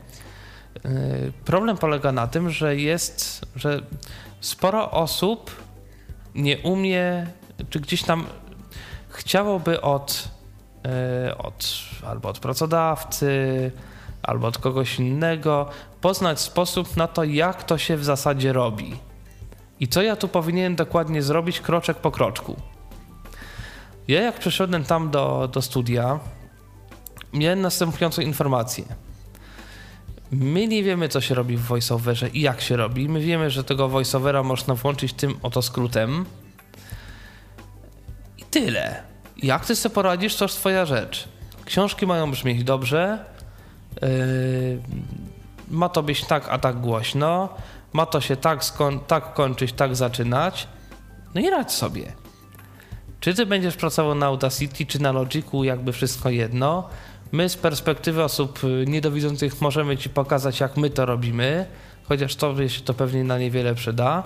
[1.45, 3.81] Problem polega na tym, że jest, że
[4.41, 5.51] sporo osób
[6.35, 7.27] nie umie,
[7.69, 8.25] czy gdzieś tam
[9.09, 10.29] chciałoby od,
[11.37, 13.71] od albo od pracodawcy,
[14.23, 15.69] albo od kogoś innego,
[16.01, 18.95] poznać sposób na to, jak to się w zasadzie robi.
[19.79, 22.55] I co ja tu powinienem dokładnie zrobić kroczek po kroczku.
[24.07, 26.19] Ja jak przyszedłem tam do, do studia,
[27.33, 28.85] miałem następującą informację.
[30.31, 33.09] My nie wiemy, co się robi w voiceoverze i jak się robi.
[33.09, 36.25] My wiemy, że tego voiceovera można włączyć tym oto skrótem.
[38.37, 39.03] I tyle.
[39.37, 41.27] Jak ty sobie poradzisz, to jest twoja rzecz.
[41.65, 43.25] Książki mają brzmieć dobrze,
[44.01, 44.81] Yy,
[45.67, 47.49] ma to być tak, a tak głośno,
[47.93, 48.63] ma to się tak,
[49.07, 50.67] tak kończyć, tak zaczynać.
[51.35, 52.13] No i radź sobie.
[53.19, 56.89] Czy ty będziesz pracował na Audacity, czy na Logicu, jakby wszystko jedno.
[57.31, 61.65] My z perspektywy osób y, niedowidzących możemy ci pokazać, jak my to robimy,
[62.03, 64.23] chociaż to się to pewnie na niewiele przyda.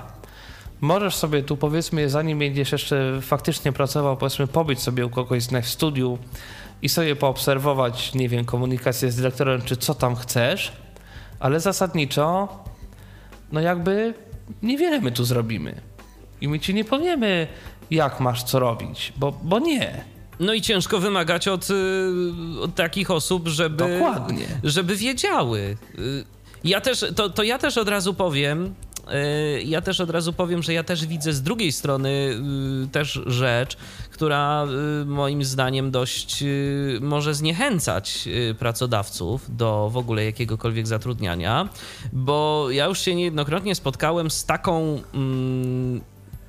[0.82, 5.68] Możesz sobie tu powiedzmy, zanim będziesz jeszcze faktycznie pracował, powiedzmy pobyć sobie u kogoś w
[5.68, 6.18] studiu,
[6.84, 10.72] i sobie poobserwować, nie wiem, komunikację z dyrektorem, czy co tam chcesz,
[11.40, 12.48] ale zasadniczo,
[13.52, 14.14] no jakby
[14.64, 15.82] niewiele my tu zrobimy.
[16.42, 17.48] I my ci nie powiemy,
[17.92, 20.04] jak masz co robić, bo, bo nie.
[20.40, 24.48] No i ciężko wymagać od, y, od takich osób, żeby, Dokładnie.
[24.64, 25.78] żeby wiedziały.
[26.00, 26.26] Y,
[26.64, 28.74] ja też, to, to ja też od razu powiem,
[29.56, 32.42] y, ja też od razu powiem, że ja też widzę z drugiej strony
[32.92, 33.78] też rzecz,
[34.12, 34.68] która
[35.06, 36.44] moim zdaniem dość
[37.02, 41.70] może zniechęcać pracodawców do w ogóle jakiegokolwiek zatrudniania,
[42.14, 46.02] bo ja już się niejednokrotnie spotkałem z taką, mm,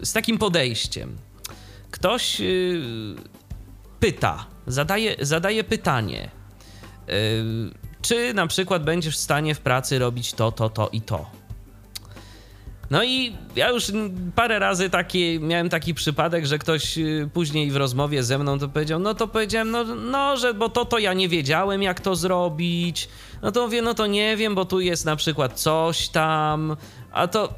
[0.03, 1.17] z takim podejściem.
[1.91, 2.43] Ktoś
[4.05, 6.31] pyta, zadaje, zadaje pytanie,
[8.03, 11.27] czy na przykład będziesz w stanie w pracy robić to, to, to i to
[12.91, 13.93] no i ja już
[14.35, 18.69] parę razy taki, miałem taki przypadek, że ktoś y, później w rozmowie ze mną to
[18.69, 22.17] powiedział, no to powiedziałem, no, no że bo to to ja nie wiedziałem jak to
[22.17, 23.09] zrobić.
[23.43, 26.77] No to mówię, no to nie wiem, bo tu jest na przykład coś tam,
[27.13, 27.55] a to,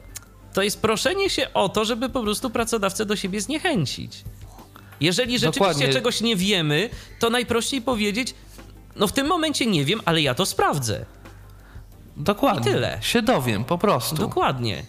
[0.52, 4.24] to jest proszenie się o to, żeby po prostu pracodawcę do siebie zniechęcić.
[5.00, 5.88] Jeżeli rzeczywiście Dokładnie.
[5.88, 8.34] czegoś nie wiemy, to najprościej powiedzieć,
[8.96, 11.04] no w tym momencie nie wiem, ale ja to sprawdzę.
[12.16, 12.70] Dokładnie.
[12.70, 12.98] I tyle.
[13.00, 14.16] Się dowiem, po prostu.
[14.16, 14.82] Dokładnie.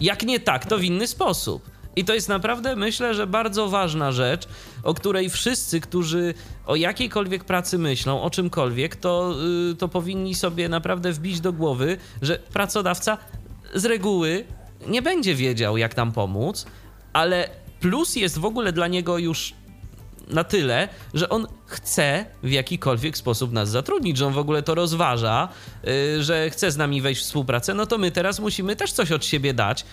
[0.00, 1.70] Jak nie tak, to w inny sposób.
[1.96, 4.48] I to jest naprawdę, myślę, że bardzo ważna rzecz,
[4.82, 6.34] o której wszyscy, którzy
[6.66, 9.34] o jakiejkolwiek pracy myślą, o czymkolwiek, to,
[9.68, 13.18] yy, to powinni sobie naprawdę wbić do głowy, że pracodawca
[13.74, 14.44] z reguły
[14.86, 16.66] nie będzie wiedział, jak nam pomóc,
[17.12, 17.50] ale
[17.84, 19.54] plus jest w ogóle dla niego już
[20.28, 24.74] na tyle, że on chce w jakikolwiek sposób nas zatrudnić, że on w ogóle to
[24.74, 25.48] rozważa,
[25.88, 29.12] y, że chce z nami wejść w współpracę, no to my teraz musimy też coś
[29.12, 29.84] od siebie dać.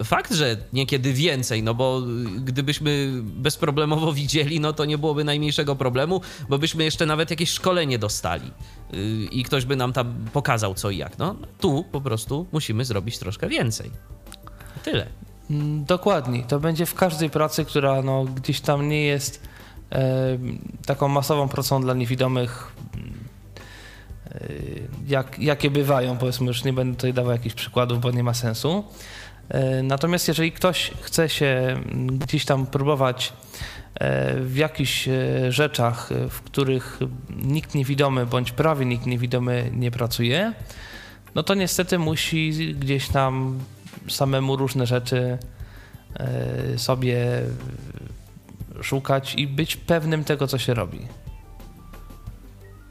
[0.00, 2.02] Y, fakt, że niekiedy więcej, no bo
[2.38, 7.98] gdybyśmy bezproblemowo widzieli, no to nie byłoby najmniejszego problemu, bo byśmy jeszcze nawet jakieś szkolenie
[7.98, 8.50] dostali
[8.94, 11.18] y, i ktoś by nam tam pokazał co i jak.
[11.18, 13.90] No tu po prostu musimy zrobić troszkę więcej.
[14.84, 15.06] Tyle.
[15.50, 16.42] Mm, dokładnie.
[16.42, 19.54] To będzie w każdej pracy, która no, gdzieś tam nie jest
[20.86, 22.72] taką masową pracą dla niewidomych,
[24.34, 24.38] e,
[25.06, 28.84] jak, jakie bywają, powiedzmy, już nie będę tutaj dawał jakichś przykładów, bo nie ma sensu.
[29.48, 33.32] E, natomiast jeżeli ktoś chce się gdzieś tam próbować
[33.94, 35.08] e, w jakichś
[35.48, 36.98] rzeczach, w których
[37.36, 40.52] nikt niewidomy bądź prawie nikt niewidomy nie pracuje,
[41.34, 43.58] no to niestety musi gdzieś tam
[44.08, 45.38] samemu różne rzeczy
[46.76, 47.42] sobie
[48.82, 51.00] szukać i być pewnym tego, co się robi.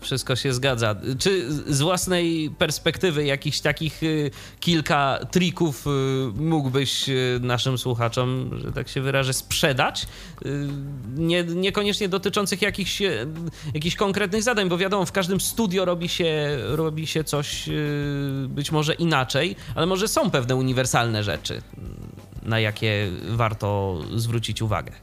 [0.04, 0.96] Wszystko się zgadza.
[1.20, 5.90] Czy z własnej perspektywy jakichś takich y, kilka trików y,
[6.36, 10.08] mógłbyś y, naszym słuchaczom, że tak się wyrażę, sprzedać?
[11.16, 13.02] Nie, niekoniecznie dotyczących jakichś,
[13.74, 17.70] jakichś konkretnych zadań, bo wiadomo, w każdym studio robi się, robi się coś
[18.48, 21.62] być może inaczej, ale może są pewne uniwersalne rzeczy,
[22.44, 24.94] na jakie warto zwrócić uwagę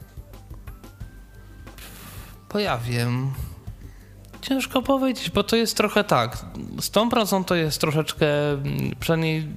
[2.51, 3.33] powiem.
[4.41, 6.45] Ciężko powiedzieć, bo to jest trochę tak.
[6.79, 8.27] Z tą pracą to jest troszeczkę,
[8.99, 9.47] przynajmniej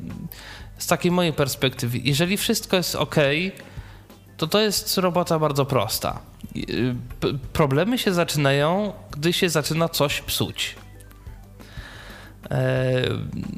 [0.78, 1.98] z takiej mojej perspektywy.
[1.98, 3.16] Jeżeli wszystko jest ok,
[4.36, 6.18] to to jest robota bardzo prosta.
[7.52, 10.76] Problemy się zaczynają, gdy się zaczyna coś psuć.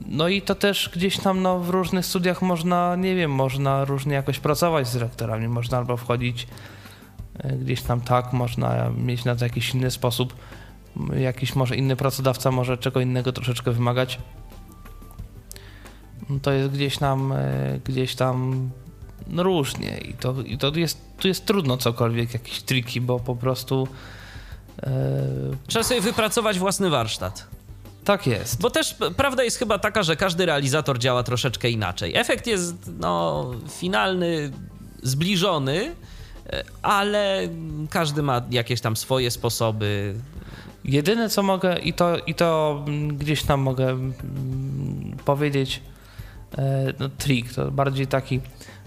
[0.07, 4.15] No i to też gdzieś tam no, w różnych studiach można, nie wiem, można różnie
[4.15, 6.47] jakoś pracować z rektorami, można albo wchodzić
[7.61, 10.35] gdzieś tam tak, można mieć na to jakiś inny sposób,
[11.19, 14.19] jakiś może inny pracodawca może czego innego troszeczkę wymagać.
[16.43, 17.35] To jest gdzieś tam,
[17.85, 18.71] gdzieś tam
[19.27, 23.37] no różnie i to, i to jest, tu jest trudno cokolwiek, jakieś triki, bo po
[23.37, 23.89] prostu...
[24.83, 24.91] E...
[25.67, 27.47] Trzeba sobie wypracować własny warsztat.
[28.05, 28.61] Tak jest.
[28.61, 32.17] Bo też prawda jest chyba taka, że każdy realizator działa troszeczkę inaczej.
[32.17, 34.53] Efekt jest no, finalny,
[35.03, 36.16] zbliżony, e,
[36.83, 37.49] ale
[37.91, 40.15] każdy ma jakieś tam swoje sposoby.
[40.85, 45.83] Jedyne co mogę i to, i to gdzieś tam mogę mm, powiedzieć,
[46.59, 48.41] e, no, trik, to bardziej taki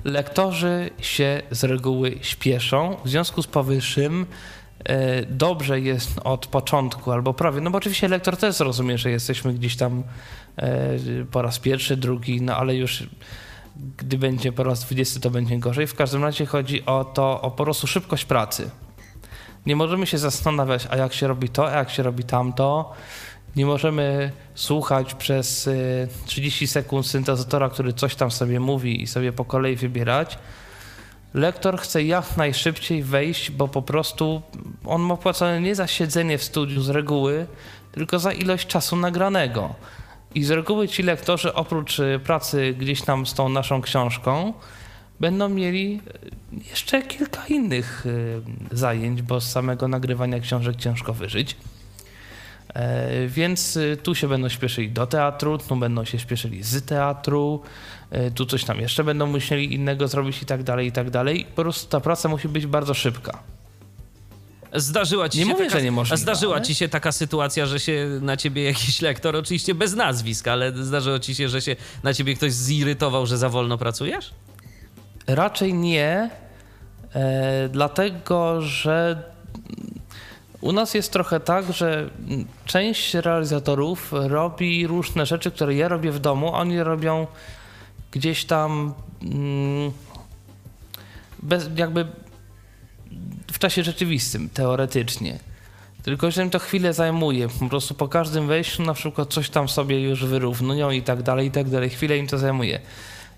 [0.04, 2.98] lektorzy się z reguły śpieszą.
[3.06, 4.26] W związku z powyższym
[4.84, 9.54] e, dobrze jest od początku albo prawie, no bo oczywiście lektor też zrozumie, że jesteśmy
[9.54, 10.04] gdzieś tam
[10.58, 10.90] e,
[11.32, 13.04] po raz pierwszy, drugi, no ale już
[13.98, 15.88] gdy będzie po raz dwudziesty, to będzie gorzej.
[15.88, 18.70] W każdym razie chodzi o to, o po prostu szybkość pracy.
[19.66, 22.94] Nie możemy się zastanawiać, a jak się robi to, a jak się robi tamto.
[23.56, 25.70] Nie możemy słuchać przez
[26.26, 30.40] 30 y, sekund syntezatora, który coś tam sobie mówi i sobie po kolei wybierać.
[31.34, 34.42] Lektor chce jak najszybciej wejść, bo po prostu
[34.86, 37.48] on ma płacone nie za siedzenie w studiu z reguły,
[37.92, 39.76] tylko za ilość czasu nagranego.
[40.36, 44.54] I z reguły ci lektorzy oprócz y, pracy gdzieś tam z tą naszą książką
[45.20, 46.02] będą mieli
[46.54, 48.06] y, jeszcze kilka innych
[48.72, 51.58] zajęć, bo z samego nagrywania książek ciężko wyżyć.
[52.74, 57.62] E, więc y, tu się będą śpieszyli do teatru, tu będą się śpieszyli z teatru,
[58.12, 61.46] e, tu coś tam jeszcze będą musieli innego zrobić i tak dalej, i tak dalej.
[61.56, 63.44] Po prostu ta praca musi być bardzo szybka.
[64.74, 66.66] Zdarzyła ci nie się mówię, taka, że niemożliwe, Zdarzyła ale...
[66.66, 71.20] ci się taka sytuacja, że się na ciebie jakiś lektor, oczywiście bez nazwisk, ale zdarzyło
[71.20, 74.32] ci się, że się na ciebie ktoś zirytował, że za wolno pracujesz?
[75.28, 76.30] Raczej nie,
[77.14, 79.24] e, dlatego że
[80.62, 82.10] u nas jest trochę tak, że
[82.66, 87.28] część realizatorów robi różne rzeczy, które ja robię w domu, oni robią
[88.12, 89.92] gdzieś tam mm,
[91.44, 92.08] bez, jakby
[93.60, 95.40] w czasie rzeczywistym, teoretycznie.
[96.04, 97.48] Tylko, że im to chwilę zajmuje.
[97.60, 101.48] Po prostu po każdym wejściu na przykład coś tam sobie już wyrównują i tak dalej,
[101.48, 101.90] i tak dalej.
[101.90, 102.80] Chwilę im to zajmuje.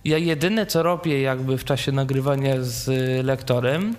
[0.05, 2.87] Ja jedyne, co robię jakby w czasie nagrywania z
[3.25, 3.95] lektorem,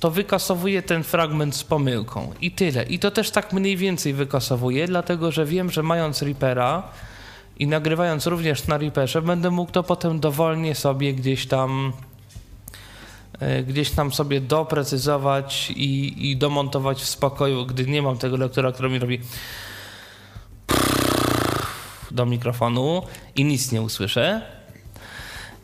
[0.00, 2.82] to wykasowuję ten fragment z pomyłką i tyle.
[2.82, 6.82] I to też tak mniej więcej wykasowuję, dlatego że wiem, że mając Reapera
[7.58, 11.92] i nagrywając również na Reaperze, będę mógł to potem dowolnie sobie gdzieś tam
[13.66, 18.90] gdzieś tam sobie doprecyzować i, i domontować w spokoju, gdy nie mam tego lektora, który
[18.90, 19.20] mi robi
[22.10, 23.02] do mikrofonu
[23.36, 24.42] i nic nie usłyszę.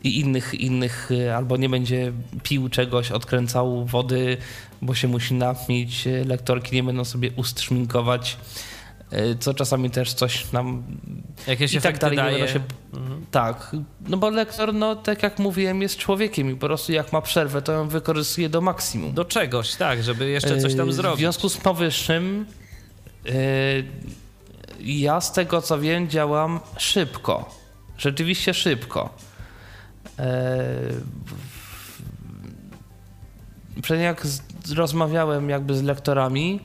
[0.03, 2.11] I innych, innych, y, albo nie będzie
[2.43, 4.37] pił czegoś, odkręcał wody,
[4.81, 8.37] bo się musi napić, y, lektorki nie będą sobie ust szminkować,
[9.39, 10.83] co czasami też coś nam
[11.47, 12.41] Jakieś i tak dalej daje.
[12.41, 12.59] nie się...
[12.93, 13.25] Mhm.
[13.31, 13.75] Tak,
[14.07, 17.61] no bo lektor, no tak jak mówiłem, jest człowiekiem i po prostu jak ma przerwę,
[17.61, 19.13] to ją wykorzystuje do maksimum.
[19.13, 21.17] Do czegoś, tak, żeby jeszcze coś tam zrobić.
[21.17, 22.45] W związku z powyższym
[24.79, 27.55] ja z tego co wiem działam szybko.
[27.97, 29.09] Rzeczywiście szybko.
[33.81, 34.27] Przed jak
[34.75, 36.59] rozmawiałem jakby z lektorami,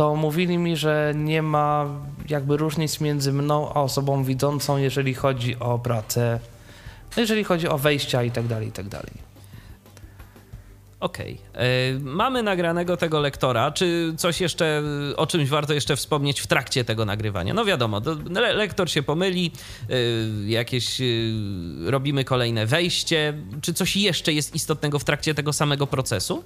[0.00, 1.86] to mówili mi, że nie ma
[2.28, 6.40] jakby różnic między mną a osobą widzącą, jeżeli chodzi o pracę,
[7.16, 9.12] jeżeli chodzi o wejścia i tak dalej, i tak dalej.
[11.00, 11.38] Okej.
[11.52, 11.62] Okay.
[11.64, 13.70] E, mamy nagranego tego lektora.
[13.70, 14.82] Czy coś jeszcze,
[15.16, 17.54] o czymś warto jeszcze wspomnieć w trakcie tego nagrywania?
[17.54, 19.52] No wiadomo, le lektor się pomyli,
[19.88, 19.96] yy,
[20.50, 23.34] jakieś yy, robimy kolejne wejście.
[23.62, 26.44] Czy coś jeszcze jest istotnego w trakcie tego samego procesu?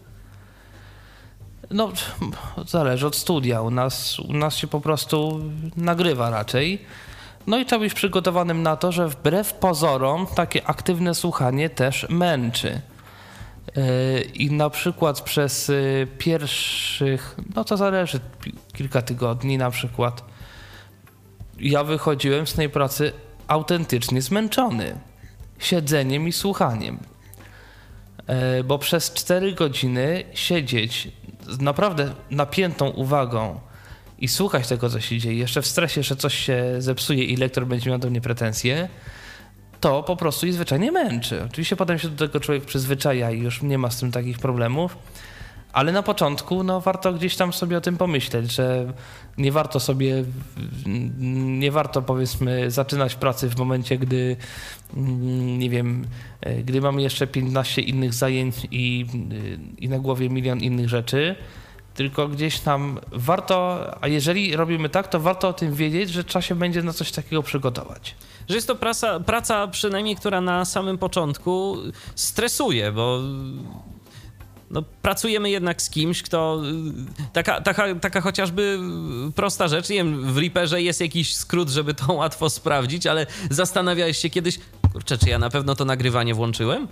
[1.71, 1.93] No,
[2.67, 3.63] zależy od studia.
[3.63, 5.41] U nas, u nas się po prostu
[5.77, 6.83] nagrywa raczej.
[7.47, 12.81] No i trzeba być przygotowanym na to, że wbrew pozorom takie aktywne słuchanie też męczy.
[13.77, 15.73] E, I na przykład przez e,
[16.19, 18.21] pierwszych, no to zależy,
[18.73, 20.25] kilka tygodni na przykład,
[21.59, 23.13] ja wychodziłem z tej pracy
[23.49, 24.99] autentycznie zmęczony
[25.59, 26.99] siedzeniem i słuchaniem.
[28.27, 31.09] E, bo przez 4 godziny siedzieć
[31.49, 33.61] z naprawdę napiętą uwagą
[34.19, 37.67] i słuchać tego, co się dzieje, jeszcze w stresie, że coś się zepsuje i lektor
[37.67, 38.89] będzie miał do mnie pretensje,
[39.81, 41.43] to po prostu i zwyczajnie męczy.
[41.47, 44.97] Oczywiście potem się do tego człowiek przyzwyczaja i już nie ma z tym takich problemów,
[45.75, 48.93] Ale na początku no, warto gdzieś tam sobie o tym pomyśleć, że
[49.39, 50.25] nie warto sobie,
[51.57, 54.37] nie warto powiedzmy zaczynać pracy w momencie, gdy
[54.97, 56.07] mm, nie wiem,
[56.65, 59.07] gdy mamy jeszcze 15 innych zajęć i,
[59.79, 61.37] i na głowie milion innych rzeczy,
[61.95, 66.43] tylko gdzieś tam warto, a jeżeli robimy tak, to warto o tym wiedzieć, że trzeba
[66.43, 68.15] się będzie na coś takiego przygotować.
[68.49, 71.77] Że jest to praca, praca przynajmniej, która na samym początku
[72.15, 73.21] stresuje, bo
[74.75, 76.63] no, pracujemy jednak z kimś, kto.
[77.33, 78.79] Taka, taka, taka chociażby
[79.35, 79.89] prosta rzecz.
[79.89, 84.59] Nie wiem, w Reaperze jest jakiś skrót, żeby to łatwo sprawdzić, ale zastanawiałeś się kiedyś,
[84.93, 86.89] kurczę, czy ja na pewno to nagrywanie włączyłem?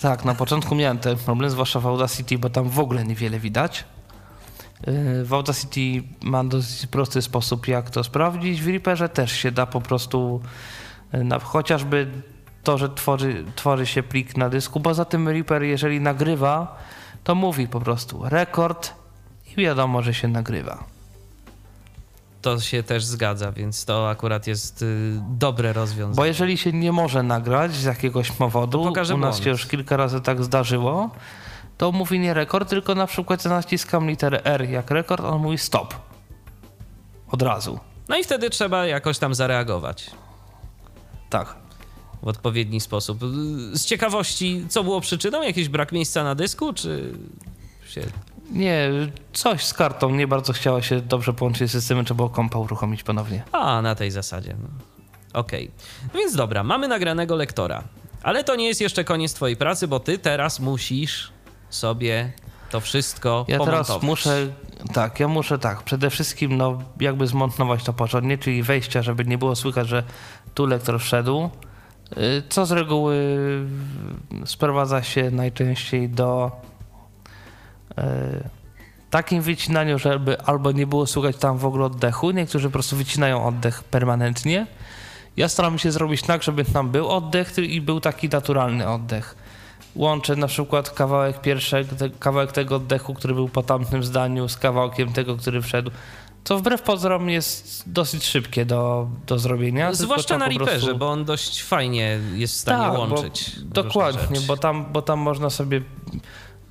[0.00, 3.84] Tak, na początku miałem ten problem, zwłaszcza w Audacity, bo tam w ogóle niewiele widać.
[5.24, 8.62] W Audacity ma dosyć prosty sposób, jak to sprawdzić.
[8.62, 10.40] W Reaperze też się da po prostu,
[11.12, 12.06] na, chociażby
[12.64, 14.80] to, że tworzy, tworzy się plik na dysku.
[14.80, 16.78] Poza tym Reaper, jeżeli nagrywa,
[17.24, 18.94] to mówi po prostu rekord
[19.46, 20.84] i wiadomo, że się nagrywa.
[22.42, 26.16] To się też zgadza, więc to akurat jest y, dobre rozwiązanie.
[26.16, 30.20] Bo jeżeli się nie może nagrać z jakiegoś powodu, u nas się już kilka razy
[30.20, 31.10] tak zdarzyło,
[31.78, 35.58] to mówi nie rekord, tylko na przykład ja naciskam literę R jak rekord, on mówi
[35.58, 35.94] stop.
[37.30, 37.80] Od razu.
[38.08, 40.10] No i wtedy trzeba jakoś tam zareagować.
[41.30, 41.63] Tak
[42.24, 43.18] w odpowiedni sposób.
[43.72, 45.42] Z ciekawości, co było przyczyną?
[45.42, 47.12] Jakiś brak miejsca na dysku, czy
[47.88, 48.00] się...
[48.50, 48.90] Nie,
[49.32, 50.10] coś z kartą.
[50.10, 53.42] Nie bardzo chciało się dobrze połączyć z systemem, trzeba było kompa uruchomić ponownie.
[53.52, 54.56] A, na tej zasadzie.
[54.62, 54.68] No.
[55.40, 55.64] Okej.
[55.64, 56.08] Okay.
[56.14, 57.84] No więc dobra, mamy nagranego lektora.
[58.22, 61.32] Ale to nie jest jeszcze koniec twojej pracy, bo ty teraz musisz
[61.70, 62.32] sobie
[62.70, 64.46] to wszystko Ja teraz muszę,
[64.92, 69.38] tak, ja muszę tak, przede wszystkim no jakby zmontować to porządnie, czyli wejścia, żeby nie
[69.38, 70.02] było słychać, że
[70.54, 71.50] tu lektor wszedł,
[72.48, 73.38] co z reguły
[74.44, 76.50] sprowadza się najczęściej do
[77.98, 78.02] y,
[79.10, 82.30] takim wycinaniu, żeby albo nie było słychać tam w ogóle oddechu.
[82.30, 84.66] Niektórzy po prostu wycinają oddech permanentnie.
[85.36, 89.36] Ja staram się zrobić tak, żeby tam był oddech i był taki naturalny oddech.
[89.94, 95.12] Łączę na przykład kawałek pierwszego, kawałek tego oddechu, który był po tamtym zdaniu, z kawałkiem
[95.12, 95.90] tego, który wszedł
[96.44, 99.92] co wbrew pozorom jest dosyć szybkie do, do zrobienia.
[99.92, 100.98] Zwłaszcza na Reaperze, prostu...
[100.98, 103.50] bo on dość fajnie jest w stanie tak, łączyć.
[103.64, 105.82] dokładnie, bo tam, bo tam można sobie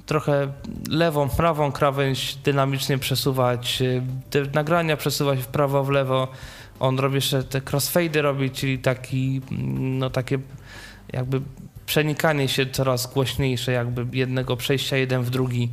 [0.06, 0.54] trochę
[0.90, 6.28] lewą, prawą krawędź dynamicznie przesuwać, y, te nagrania przesuwać w prawo, w lewo.
[6.80, 9.42] On robi jeszcze te crossfady robi, czyli taki,
[9.80, 10.40] no takie
[11.14, 11.42] jakby
[11.86, 15.70] przenikanie się coraz głośniejsze, jakby jednego przejścia jeden w drugi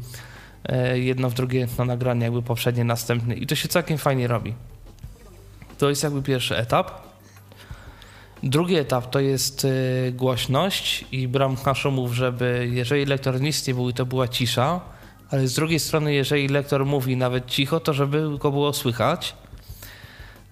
[0.94, 4.54] jedno w drugie na nagranie, jakby poprzednie, następne i to się całkiem fajnie robi.
[5.78, 6.90] To jest jakby pierwszy etap.
[8.42, 13.94] Drugi etap to jest e, głośność i bramka szumów, żeby jeżeli lektor nic nie mówi,
[13.94, 14.80] to była cisza,
[15.30, 19.34] ale z drugiej strony, jeżeli lektor mówi nawet cicho, to żeby go było słychać.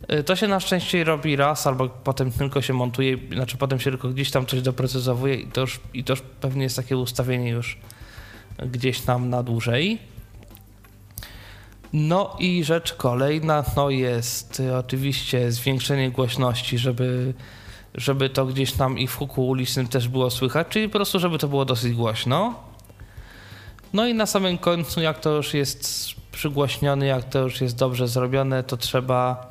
[0.09, 3.91] E, to się na szczęście robi raz, albo potem tylko się montuje, znaczy potem się
[3.91, 7.51] tylko gdzieś tam coś doprecyzowuje i to już, i to już pewnie jest takie ustawienie
[7.51, 7.79] już
[8.67, 9.99] gdzieś tam na dłużej.
[11.93, 17.35] No i rzecz kolejna no jest oczywiście zwiększenie głośności, żeby,
[17.95, 21.39] żeby to gdzieś tam i w huku ulicznym też było słychać, czyli po prostu, żeby
[21.39, 22.55] to było dosyć głośno.
[23.93, 28.09] No i na samym końcu, jak to już jest przygłośnione, jak to już jest dobrze
[28.09, 29.49] zrobione, to trzeba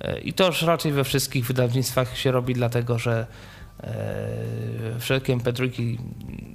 [0.00, 3.26] e, i to już raczej we wszystkich wydawnictwach się robi, dlatego że
[3.80, 5.52] e, wszelkie mp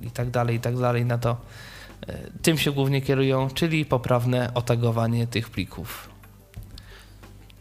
[0.01, 1.37] i tak dalej, i tak dalej na to
[2.41, 6.09] tym się głównie kierują, czyli poprawne otagowanie tych plików.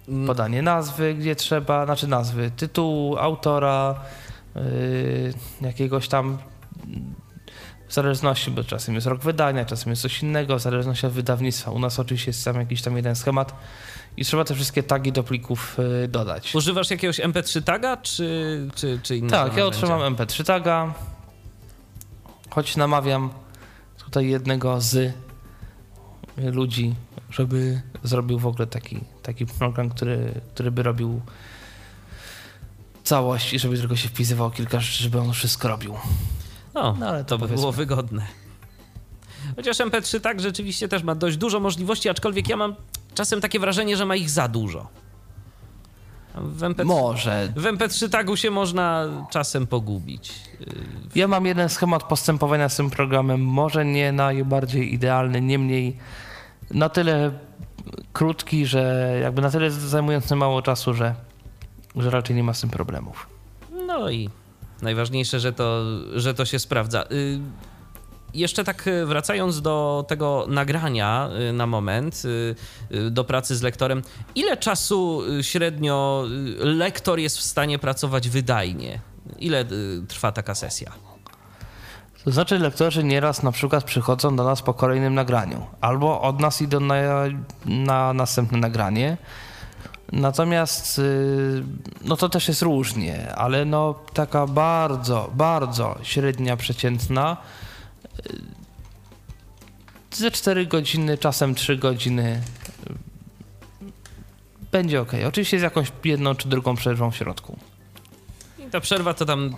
[0.09, 0.27] Mm.
[0.27, 4.01] Podanie nazwy, gdzie trzeba, znaczy nazwy, tytułu, autora,
[4.55, 4.63] yy,
[5.61, 6.39] jakiegoś tam
[7.89, 11.71] w zależności, bo czasem jest rok wydania, czasem jest coś innego, w zależności od wydawnictwa.
[11.71, 13.55] U nas oczywiście jest tam jakiś tam jeden schemat
[14.17, 16.55] i trzeba te wszystkie tagi do plików yy, dodać.
[16.55, 19.37] Używasz jakiegoś MP3 taga, czy, czy, czy innego?
[19.37, 20.95] Tak, ja otrzymam MP3 taga,
[22.51, 23.31] choć namawiam
[24.07, 25.15] tutaj jednego z
[26.37, 26.95] ludzi,
[27.31, 31.21] żeby zrobił w ogóle taki, taki program, który, który by robił
[33.05, 35.95] całość i żeby tylko się wpisywał kilka rzeczy, żeby on wszystko robił.
[36.75, 38.27] No, no ale to, to by było wygodne.
[39.57, 42.75] Chociaż MP3 tak rzeczywiście też ma dość dużo możliwości, aczkolwiek ja mam
[43.15, 44.89] czasem takie wrażenie, że ma ich za dużo.
[46.37, 47.53] W MP3, Może.
[47.57, 50.33] W MP3 tagu się można czasem pogubić.
[51.15, 55.97] Ja mam jeden schemat postępowania z tym programem, może nie najbardziej idealny, niemniej
[56.71, 57.31] na tyle
[58.13, 61.15] krótki, że jakby na tyle zajmujący mało czasu, że,
[61.97, 63.27] że raczej nie ma z tym problemów.
[63.87, 64.31] No i
[64.83, 65.83] najważniejsze, że to,
[66.15, 67.05] że to się sprawdza.
[67.13, 67.41] Y,
[68.39, 72.23] jeszcze tak wracając do tego nagrania na moment,
[73.11, 74.03] do pracy z lektorem,
[74.35, 76.25] ile czasu średnio
[76.59, 79.01] lektor jest w stanie pracować wydajnie?
[79.39, 79.65] Ile
[80.09, 80.93] trwa taka sesja?
[82.27, 86.63] To znaczy lektorzy nieraz na przykład przychodzą do nas po kolejnym nagraniu, albo od nas
[86.63, 87.03] idą na,
[87.65, 89.17] na następne nagranie.
[90.13, 91.63] Natomiast y,
[92.05, 97.66] no to też jest różnie, ale no taka bardzo, bardzo średnia, przeciętna y,
[100.17, 102.43] ze 4 godziny, czasem 3 godziny
[102.91, 102.95] y,
[104.73, 105.13] będzie ok.
[105.29, 107.59] Oczywiście z jakąś jedną czy drugą przerwą w środku.
[108.59, 109.55] I ta przerwa to tam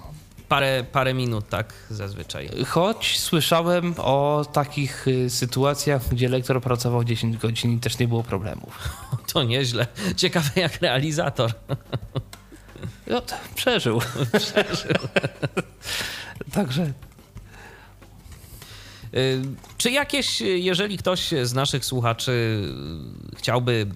[0.48, 2.50] parę, parę minut, tak, zazwyczaj.
[2.66, 8.22] Choć słyszałem o takich y, sytuacjach, gdzie lektor pracował 10 godzin i też nie było
[8.22, 8.78] problemów.
[9.32, 9.86] To nieźle.
[10.16, 11.52] Ciekawe jak realizator.
[13.06, 13.22] No,
[13.54, 14.00] przeżył.
[14.38, 15.08] Przeżył.
[16.52, 16.92] Także
[19.78, 22.62] czy jakieś, jeżeli ktoś z naszych słuchaczy
[23.36, 23.86] chciałby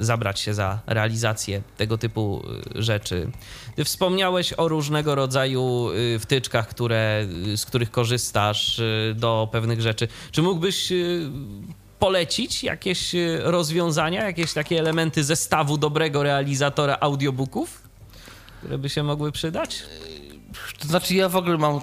[0.00, 2.42] zabrać się za realizację tego typu
[2.76, 3.30] y, rzeczy.
[3.84, 8.80] Wspomniałeś o różnego rodzaju y, wtyczkach, które, y, z których korzystasz
[9.14, 10.08] do pewnych rzeczy.
[10.30, 10.92] Czy mógłbyś
[11.98, 17.82] polecić jakieś rozwiązania, jakieś takie elementy zestawu dobrego realizatora audiobooków,
[18.58, 19.82] które by się mogły przydać?
[20.78, 21.80] To znaczy ja w ogóle mam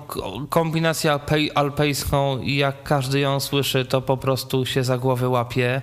[0.49, 1.19] kombinację
[1.55, 5.81] alpejską i jak każdy ją słyszy, to po prostu się za głowę łapie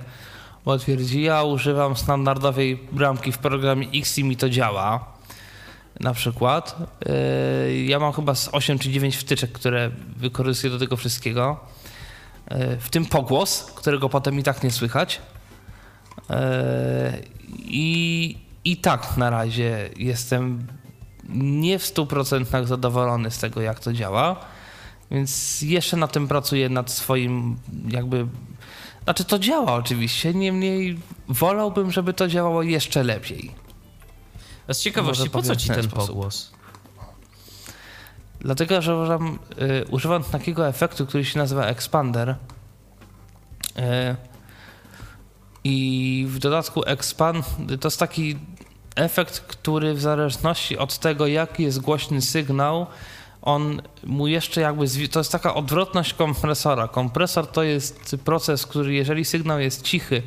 [0.64, 5.14] bo twierdzi, ja używam standardowej bramki w programie X i mi to działa.
[6.00, 6.76] Na przykład.
[7.68, 11.60] Yy, ja mam chyba z 8 czy 9 wtyczek, które wykorzystuję do tego wszystkiego.
[12.50, 15.20] Yy, w tym pogłos, którego potem i tak nie słychać.
[16.30, 16.36] Yy,
[17.58, 20.66] I, i tak na razie jestem
[21.28, 24.36] nie w 100% zadowolony z tego, jak to działa.
[25.10, 27.56] Więc jeszcze na tym pracuję nad swoim
[27.88, 28.26] jakby
[29.04, 30.98] znaczy to działa oczywiście, niemniej
[31.28, 33.50] wolałbym, żeby to działało jeszcze lepiej.
[34.68, 36.52] A z ciekawości, po co ci ten, ten pogłos?
[38.40, 42.28] Dlatego, że używam, y, używam takiego efektu, który się nazywa expander.
[42.28, 42.34] Y,
[45.64, 47.46] I w dodatku expand
[47.80, 48.38] to jest taki
[48.94, 52.86] efekt, który w zależności od tego, jaki jest głośny sygnał,
[53.42, 56.88] on mu jeszcze jakby, to jest taka odwrotność kompresora.
[56.88, 60.22] Kompresor to jest proces, który jeżeli sygnał jest cichy,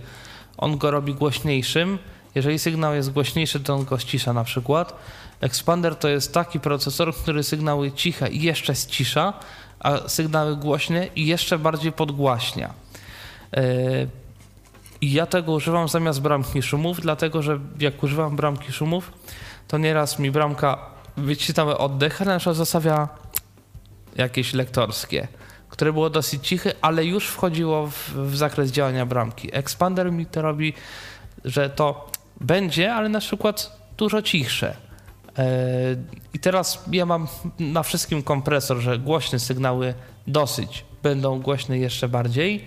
[0.57, 1.99] on go robi głośniejszym.
[2.35, 4.93] Jeżeli sygnał jest głośniejszy, to on go ścisza na przykład.
[5.41, 9.33] Expander to jest taki procesor, który sygnały ciche i jeszcze ścisza,
[9.79, 12.73] a sygnały głośne i jeszcze bardziej podgłaśnia.
[15.01, 19.11] I ja tego używam zamiast bramki szumów, dlatego że jak używam bramki szumów,
[19.67, 20.79] to nieraz mi bramka
[21.17, 23.07] wycinamy oddech, ale na przykład zostawia
[24.15, 25.27] jakieś lektorskie,
[25.69, 29.49] które było dosyć ciche, ale już wchodziło w, w zakres działania bramki.
[29.53, 30.73] Expander mi to robi,
[31.45, 34.75] że to będzie, ale na przykład dużo cichsze.
[35.37, 35.45] E,
[36.33, 37.27] I teraz ja mam
[37.59, 39.93] na wszystkim kompresor, że głośne sygnały
[40.27, 42.65] dosyć będą głośne jeszcze bardziej.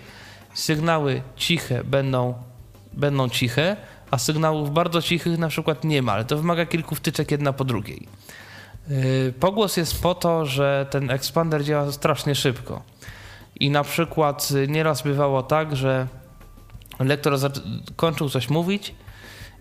[0.55, 2.35] Sygnały ciche będą,
[2.93, 3.77] będą ciche,
[4.11, 7.65] a sygnałów bardzo cichych na przykład nie ma, ale to wymaga kilku wtyczek jedna po
[7.65, 8.09] drugiej.
[8.89, 12.83] Yy, pogłos jest po to, że ten expander działa strasznie szybko.
[13.61, 16.07] I na przykład nieraz bywało tak, że
[16.99, 17.35] lektor
[17.97, 18.95] kończył coś mówić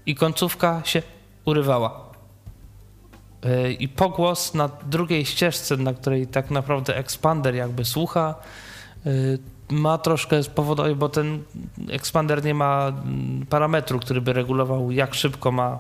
[0.06, 1.02] i końcówka się
[1.46, 2.10] urywała.
[3.44, 8.36] Yy, I pogłos na drugiej ścieżce, na której tak naprawdę expander jakby słucha,
[9.70, 11.44] ma troszkę spowodować, bo ten
[11.90, 15.80] expander nie ma mm, parametru, który by regulował, jak szybko ma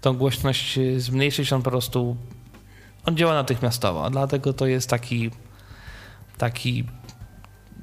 [0.00, 1.52] tą głośność zmniejszyć.
[1.52, 2.16] On po prostu
[3.06, 5.30] on działa natychmiastowo, dlatego to jest taki,
[6.38, 6.84] taki,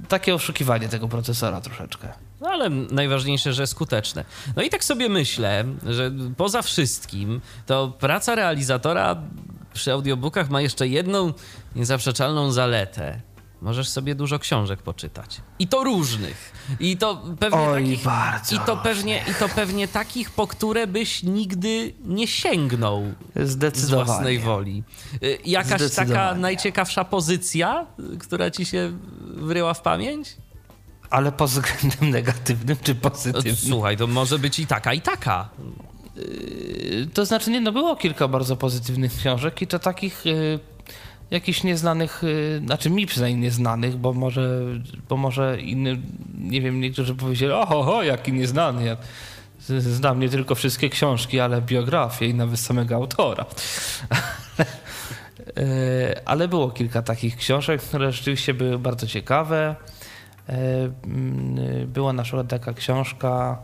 [0.07, 2.13] takie oszukiwanie tego procesora troszeczkę.
[2.41, 4.25] No ale najważniejsze, że skuteczne.
[4.55, 9.15] No i tak sobie myślę, że poza wszystkim to praca realizatora
[9.73, 11.33] przy audiobookach ma jeszcze jedną
[11.75, 13.21] niezaprzeczalną zaletę
[13.61, 15.41] możesz sobie dużo książek poczytać.
[15.59, 16.53] I to różnych.
[16.79, 20.87] I to pewnie Oj, takich, bardzo i to pewnie I to pewnie takich, po które
[20.87, 23.03] byś nigdy nie sięgnął
[23.35, 24.83] z własnej woli.
[25.23, 27.85] Y, jakaś taka najciekawsza pozycja,
[28.19, 30.37] która ci się wryła w pamięć?
[31.09, 33.55] Ale pod względem negatywnym czy pozytywnym?
[33.55, 35.49] Słuchaj, to może być i taka, i taka.
[36.17, 40.59] Y, to znaczy, nie, no było kilka bardzo pozytywnych książek i to takich y,
[41.31, 44.61] jakichś nieznanych, y, znaczy mi przynajmniej nieznanych, bo może,
[45.09, 45.97] bo może inny,
[46.37, 48.85] nie wiem, niektórzy powiedzieli, oho, ho, jaki nieznany.
[48.85, 48.97] Ja
[49.79, 53.45] znam nie tylko wszystkie książki, ale biografię i nawet samego autora.
[56.25, 59.75] ale było kilka takich książek, które rzeczywiście były bardzo ciekawe.
[60.47, 63.57] Mm, była na przykład taka książka,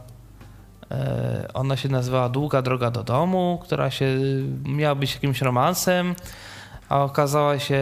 [1.53, 4.18] ona się nazywała Długa droga do domu, która się
[4.66, 6.16] miała być jakimś romansem,
[6.94, 7.80] a okazała się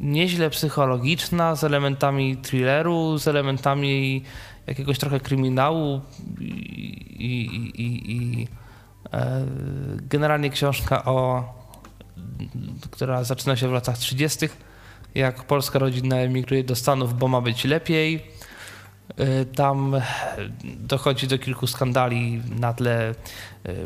[0.00, 4.22] nieźle psychologiczna, z elementami thrilleru, z elementami
[4.66, 6.00] jakiegoś trochę kryminału
[6.40, 6.44] i,
[7.18, 8.48] i, i, i
[9.12, 9.46] e,
[9.96, 11.44] generalnie książka o
[12.90, 14.48] która zaczyna się w latach 30.,
[15.14, 18.26] jak polska rodzina emigruje do Stanów, bo ma być lepiej.
[19.16, 19.96] E, tam
[20.64, 23.14] dochodzi do kilku skandali na tle e,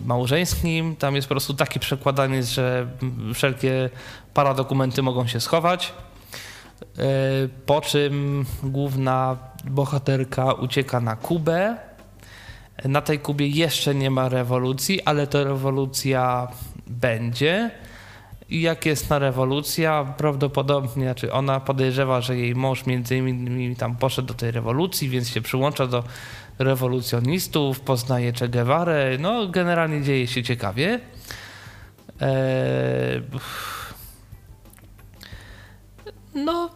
[0.06, 0.96] małżeńskim.
[0.96, 2.86] Tam jest po prostu taki przekładaniec, że
[3.34, 3.90] wszelkie
[4.34, 5.92] paradokumenty mogą się schować.
[6.82, 7.04] E,
[7.66, 11.76] po czym główna bohaterka ucieka na Kubę.
[12.84, 16.48] Na tej Kubie jeszcze nie ma rewolucji, ale to rewolucja
[16.86, 17.70] będzie.
[18.50, 24.28] Jak jest na rewolucja, prawdopodobnie, znaczy ona podejrzewa, że jej mąż między innymi tam poszedł
[24.28, 26.04] do tej rewolucji, więc się przyłącza do
[26.58, 28.48] rewolucjonistów, poznaje Che.
[29.18, 31.00] No, generalnie dzieje się ciekawie.
[32.20, 33.22] Eee,
[36.34, 36.70] no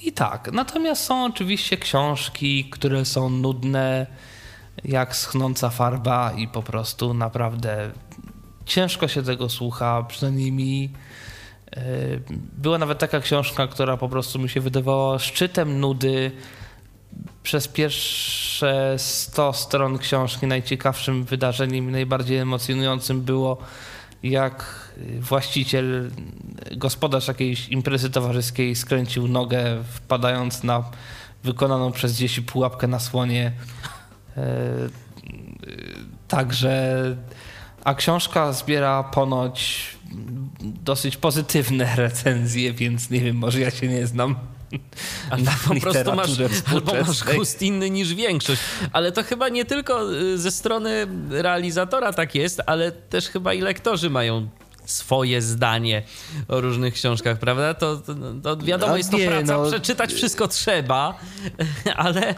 [0.00, 0.52] i tak.
[0.52, 4.06] Natomiast są oczywiście książki, które są nudne,
[4.84, 7.90] jak schnąca farba i po prostu naprawdę
[8.66, 10.90] ciężko się tego słucha, przynajmniej mi.
[11.76, 11.80] E,
[12.58, 16.32] była nawet taka książka, która po prostu mi się wydawała szczytem nudy.
[17.42, 23.58] Przez pierwsze 100 stron książki najciekawszym wydarzeniem i najbardziej emocjonującym było
[24.22, 24.90] jak
[25.20, 26.10] właściciel,
[26.76, 30.84] gospodarz jakiejś imprezy towarzyskiej skręcił nogę, wpadając na
[31.44, 33.52] wykonaną przez dzieci pułapkę na słonie.
[34.36, 34.42] E,
[36.28, 37.04] także,
[37.84, 39.86] a książka zbiera ponoć
[40.60, 44.36] dosyć pozytywne recenzje, więc nie wiem, może ja się nie znam.
[45.30, 46.30] Albo po prostu masz,
[46.66, 48.62] albo masz gust inny niż większość.
[48.92, 53.60] Ale to chyba nie tylko y, ze strony realizatora tak jest, ale też chyba i
[53.60, 54.48] lektorzy mają
[54.90, 56.02] swoje zdanie
[56.48, 57.74] o różnych książkach, prawda?
[57.74, 61.18] To, to, to wiadomo, no, jest to nie, praca, no, przeczytać wszystko trzeba,
[61.96, 62.34] ale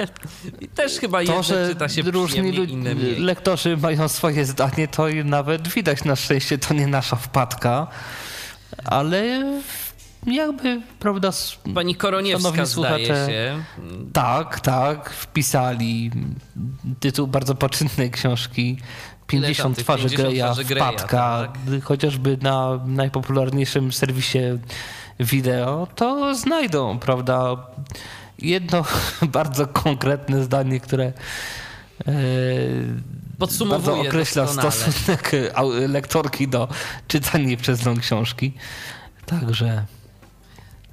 [0.74, 3.16] też chyba to, jedno że czyta się różni inne mniej.
[3.20, 7.86] lektorzy mają swoje zdanie, to nawet widać na szczęście, to nie nasza wpadka,
[8.84, 9.44] ale
[10.26, 11.30] jakby, prawda...
[11.74, 13.64] Pani Koroniewska zdaje się.
[14.12, 16.10] Tak, tak, wpisali
[17.00, 18.78] tytuł bardzo poczynnej książki
[19.40, 21.84] 50 twarzy 50 Greya, wpadka, tak.
[21.84, 24.38] chociażby na najpopularniejszym serwisie
[25.20, 27.56] wideo, to znajdą, prawda,
[28.38, 28.84] jedno
[29.38, 31.12] bardzo konkretne zdanie, które
[32.06, 32.12] e,
[33.68, 35.32] bardzo określa stosunek
[35.88, 36.68] lektorki do
[37.08, 38.52] czytania przez nią książki.
[39.26, 39.84] Także...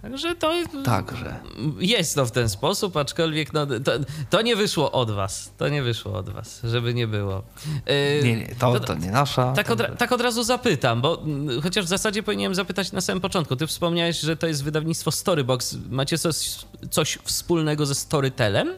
[0.01, 0.53] Także to
[0.85, 1.39] Także.
[1.79, 3.91] jest to w ten sposób, aczkolwiek no, to,
[4.29, 5.53] to, nie wyszło od was.
[5.57, 7.43] To nie wyszło od was, żeby nie było.
[7.85, 9.53] Yy, nie, nie, to, to nie nasza.
[9.53, 13.21] Tak od, tak od razu zapytam, bo mm, chociaż w zasadzie powinienem zapytać na samym
[13.21, 13.55] początku.
[13.55, 15.77] Ty wspomniałeś, że to jest wydawnictwo Storybox.
[15.89, 16.55] Macie coś,
[16.91, 18.73] coś wspólnego ze Storytelem?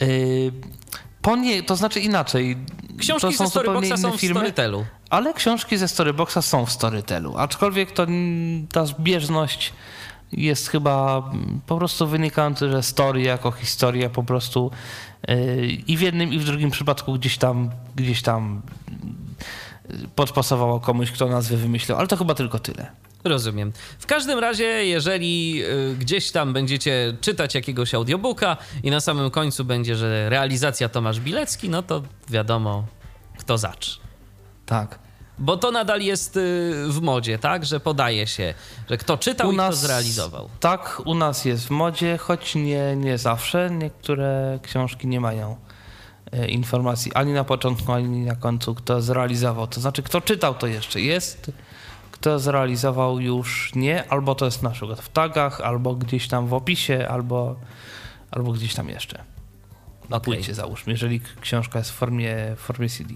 [0.00, 0.52] Yy,
[1.22, 2.56] po nie, to znaczy inaczej.
[2.98, 4.86] Książki to są ze Storyboxa są w firmy, Storytelu.
[5.10, 7.36] Ale książki ze Storyboxa są w Storytelu.
[7.36, 8.06] Aczkolwiek to
[8.72, 9.72] ta zbieżność
[10.32, 11.30] jest chyba
[11.66, 14.70] po prostu wynikająca, że story jako historia po prostu
[15.28, 18.62] yy, i w jednym i w drugim przypadku gdzieś tam gdzieś tam
[20.14, 22.90] podpasowało komuś, kto nazwę wymyślił, ale to chyba tylko tyle.
[23.24, 23.72] Rozumiem.
[23.98, 29.64] W każdym razie, jeżeli y, gdzieś tam będziecie czytać jakiegoś audiobooka i na samym końcu
[29.64, 32.84] będzie, że realizacja Tomasz Bilecki, no to wiadomo,
[33.38, 34.00] kto zacz.
[34.66, 34.98] Tak.
[35.38, 36.40] Bo to nadal jest y,
[36.88, 37.66] w modzie, tak?
[37.66, 38.54] Że podaje się,
[38.90, 40.48] że kto czytał u i nas, kto zrealizował.
[40.60, 43.70] Tak, u nas jest w modzie, choć nie, nie zawsze.
[43.70, 45.56] Niektóre książki nie mają
[46.34, 49.66] y, informacji ani na początku, ani na końcu, kto zrealizował.
[49.66, 51.50] To znaczy, kto czytał, to jeszcze jest
[52.20, 56.54] kto zrealizował już nie, albo to jest na przykład w tagach, albo gdzieś tam w
[56.54, 57.56] opisie, albo,
[58.30, 59.24] albo gdzieś tam jeszcze.
[60.08, 60.20] Na okay.
[60.20, 63.14] płycie załóżmy, jeżeli książka jest w formie, w formie CD.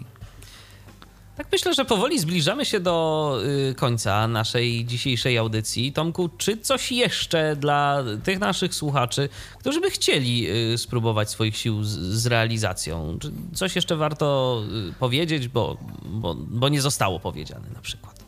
[1.37, 3.39] Tak myślę, że powoli zbliżamy się do
[3.71, 5.93] y, końca naszej dzisiejszej audycji.
[5.93, 9.29] Tomku, czy coś jeszcze dla tych naszych słuchaczy,
[9.59, 13.19] którzy by chcieli y, spróbować swoich sił z, z realizacją?
[13.21, 18.24] Czy coś jeszcze warto y, powiedzieć, bo, bo, bo nie zostało powiedziane na przykład?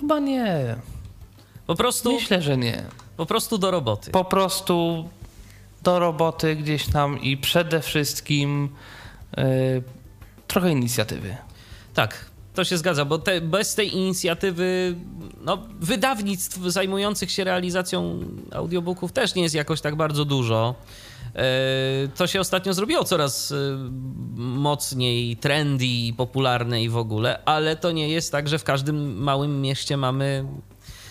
[0.00, 0.76] Chyba nie.
[1.66, 2.12] Po prostu.
[2.12, 2.82] Myślę, że nie.
[3.16, 4.10] Po prostu do roboty.
[4.10, 5.08] Po prostu
[5.82, 8.68] do roboty gdzieś tam i przede wszystkim
[9.36, 9.44] yy,
[10.46, 11.36] trochę inicjatywy.
[11.94, 12.30] Tak.
[12.54, 14.94] to się zgadza, bo te, bez tej inicjatywy
[15.44, 18.20] no, wydawnictw zajmujących się realizacją
[18.52, 20.74] audiobooków też nie jest jakoś tak bardzo dużo.
[22.14, 23.54] To się ostatnio zrobiło coraz
[24.36, 29.22] mocniej trendy i popularne i w ogóle, ale to nie jest tak, że w każdym
[29.22, 30.44] małym mieście mamy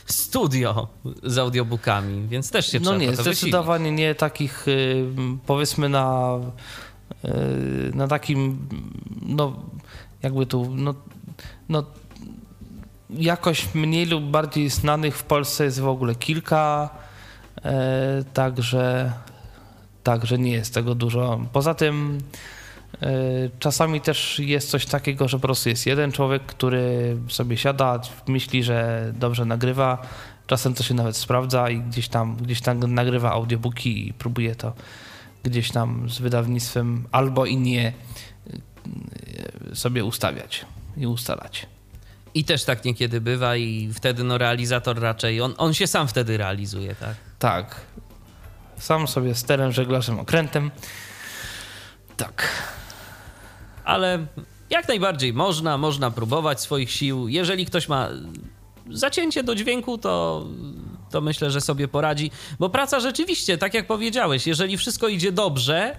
[0.05, 0.88] studio
[1.24, 5.05] z audiobookami, więc też się no trzeba nie, zdecydowanie nie takich y,
[5.45, 6.39] powiedzmy na
[7.26, 8.67] y, na takim
[9.21, 9.55] no
[10.24, 10.93] jakby tu no,
[11.69, 11.84] no
[13.09, 16.89] jakoś mniej lub bardziej znanych w Polsce jest w ogóle kilka,
[17.63, 19.11] e, także
[20.04, 21.39] także nie jest tego dużo.
[21.54, 22.18] Poza tym
[23.01, 23.10] e,
[23.60, 28.64] czasami też jest coś takiego, że po prostu jest jeden człowiek, który sobie siada, myśli,
[28.64, 30.08] że dobrze nagrywa.
[30.47, 34.74] Czasem to się nawet sprawdza i gdzieś tam, gdzieś tam nagrywa audiobooki i próbuje to
[35.43, 37.93] gdzieś tam z wydawnictwem albo i nie
[39.72, 40.66] e, sobie ustawiać
[40.97, 41.68] i ustalać.
[42.34, 46.38] I też tak niekiedy bywa i wtedy no realizator raczej, on, on się sam wtedy
[46.38, 47.16] realizuje, tak?
[47.39, 47.82] Tak.
[48.78, 50.71] Sam sobie sterem, żeglarzem, okrętem.
[52.17, 52.47] Tak.
[53.86, 54.26] Ale
[54.69, 57.28] jak najbardziej można, można próbować swoich sił.
[57.28, 58.09] Jeżeli ktoś ma
[58.91, 60.45] zacięcie do dźwięku, to,
[61.11, 62.32] to myślę, że sobie poradzi.
[62.59, 65.97] Bo praca rzeczywiście, tak jak powiedziałeś, jeżeli wszystko idzie dobrze,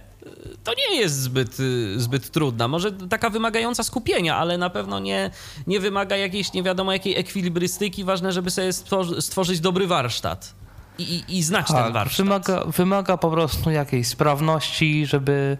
[0.64, 1.57] to nie jest zbyt,
[1.97, 2.68] zbyt trudna.
[2.68, 5.31] Może taka wymagająca skupienia, ale na pewno nie,
[5.66, 8.05] nie wymaga jakiejś nie wiadomo jakiej ekwilibrystyki.
[8.05, 8.72] Ważne, żeby sobie
[9.20, 10.64] stworzyć dobry warsztat
[10.99, 12.27] i, i, i znać tak, ten warsztat.
[12.27, 15.59] Wymaga, wymaga po prostu jakiejś sprawności, żeby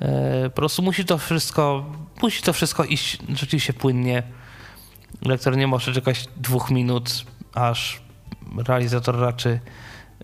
[0.00, 1.84] e, po prostu musi to wszystko,
[2.22, 4.22] musi to wszystko iść rzeczywiście płynnie.
[5.22, 7.24] Lektor nie może czekać dwóch minut,
[7.54, 8.00] aż
[8.66, 9.60] realizator raczy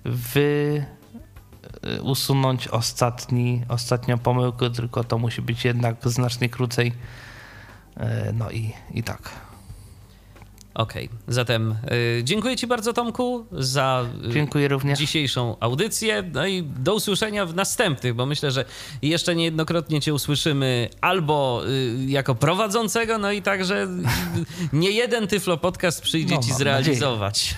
[0.05, 0.87] wy
[1.87, 6.93] Y, usunąć ostatni, ostatnią pomyłkę, tylko to musi być jednak znacznie krócej.
[7.97, 9.31] Y, no i, i tak.
[10.75, 11.19] Okej, okay.
[11.29, 11.75] zatem
[12.19, 14.99] y, dziękuję Ci bardzo, Tomku, za y, dziękuję również.
[14.99, 16.31] dzisiejszą audycję.
[16.33, 18.65] No i do usłyszenia w następnych, bo myślę, że
[19.03, 23.89] jeszcze niejednokrotnie Cię usłyszymy albo y, jako prowadzącego, no i także
[24.73, 27.55] nie jeden Tyflo Podcast przyjdzie no, Ci zrealizować.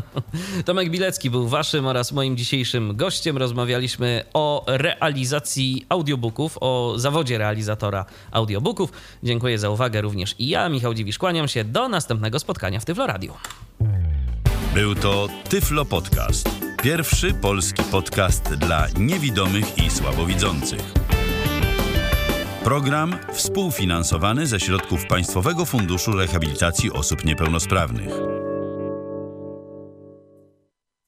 [0.66, 3.38] Tomek Bilecki był Waszym oraz moim dzisiejszym gościem.
[3.38, 8.92] Rozmawialiśmy o realizacji audiobooków, o zawodzie realizatora audiobooków.
[9.22, 11.64] Dziękuję za uwagę również i ja, Michał Dziwisz, kłaniam się.
[11.64, 13.36] Do następnego spotkania spotkania w Tyflo Radio.
[14.74, 16.48] Był to Tyflo Podcast.
[16.82, 20.80] Pierwszy polski podcast dla niewidomych i słabowidzących.
[22.64, 28.12] Program współfinansowany ze środków Państwowego Funduszu Rehabilitacji Osób Niepełnosprawnych.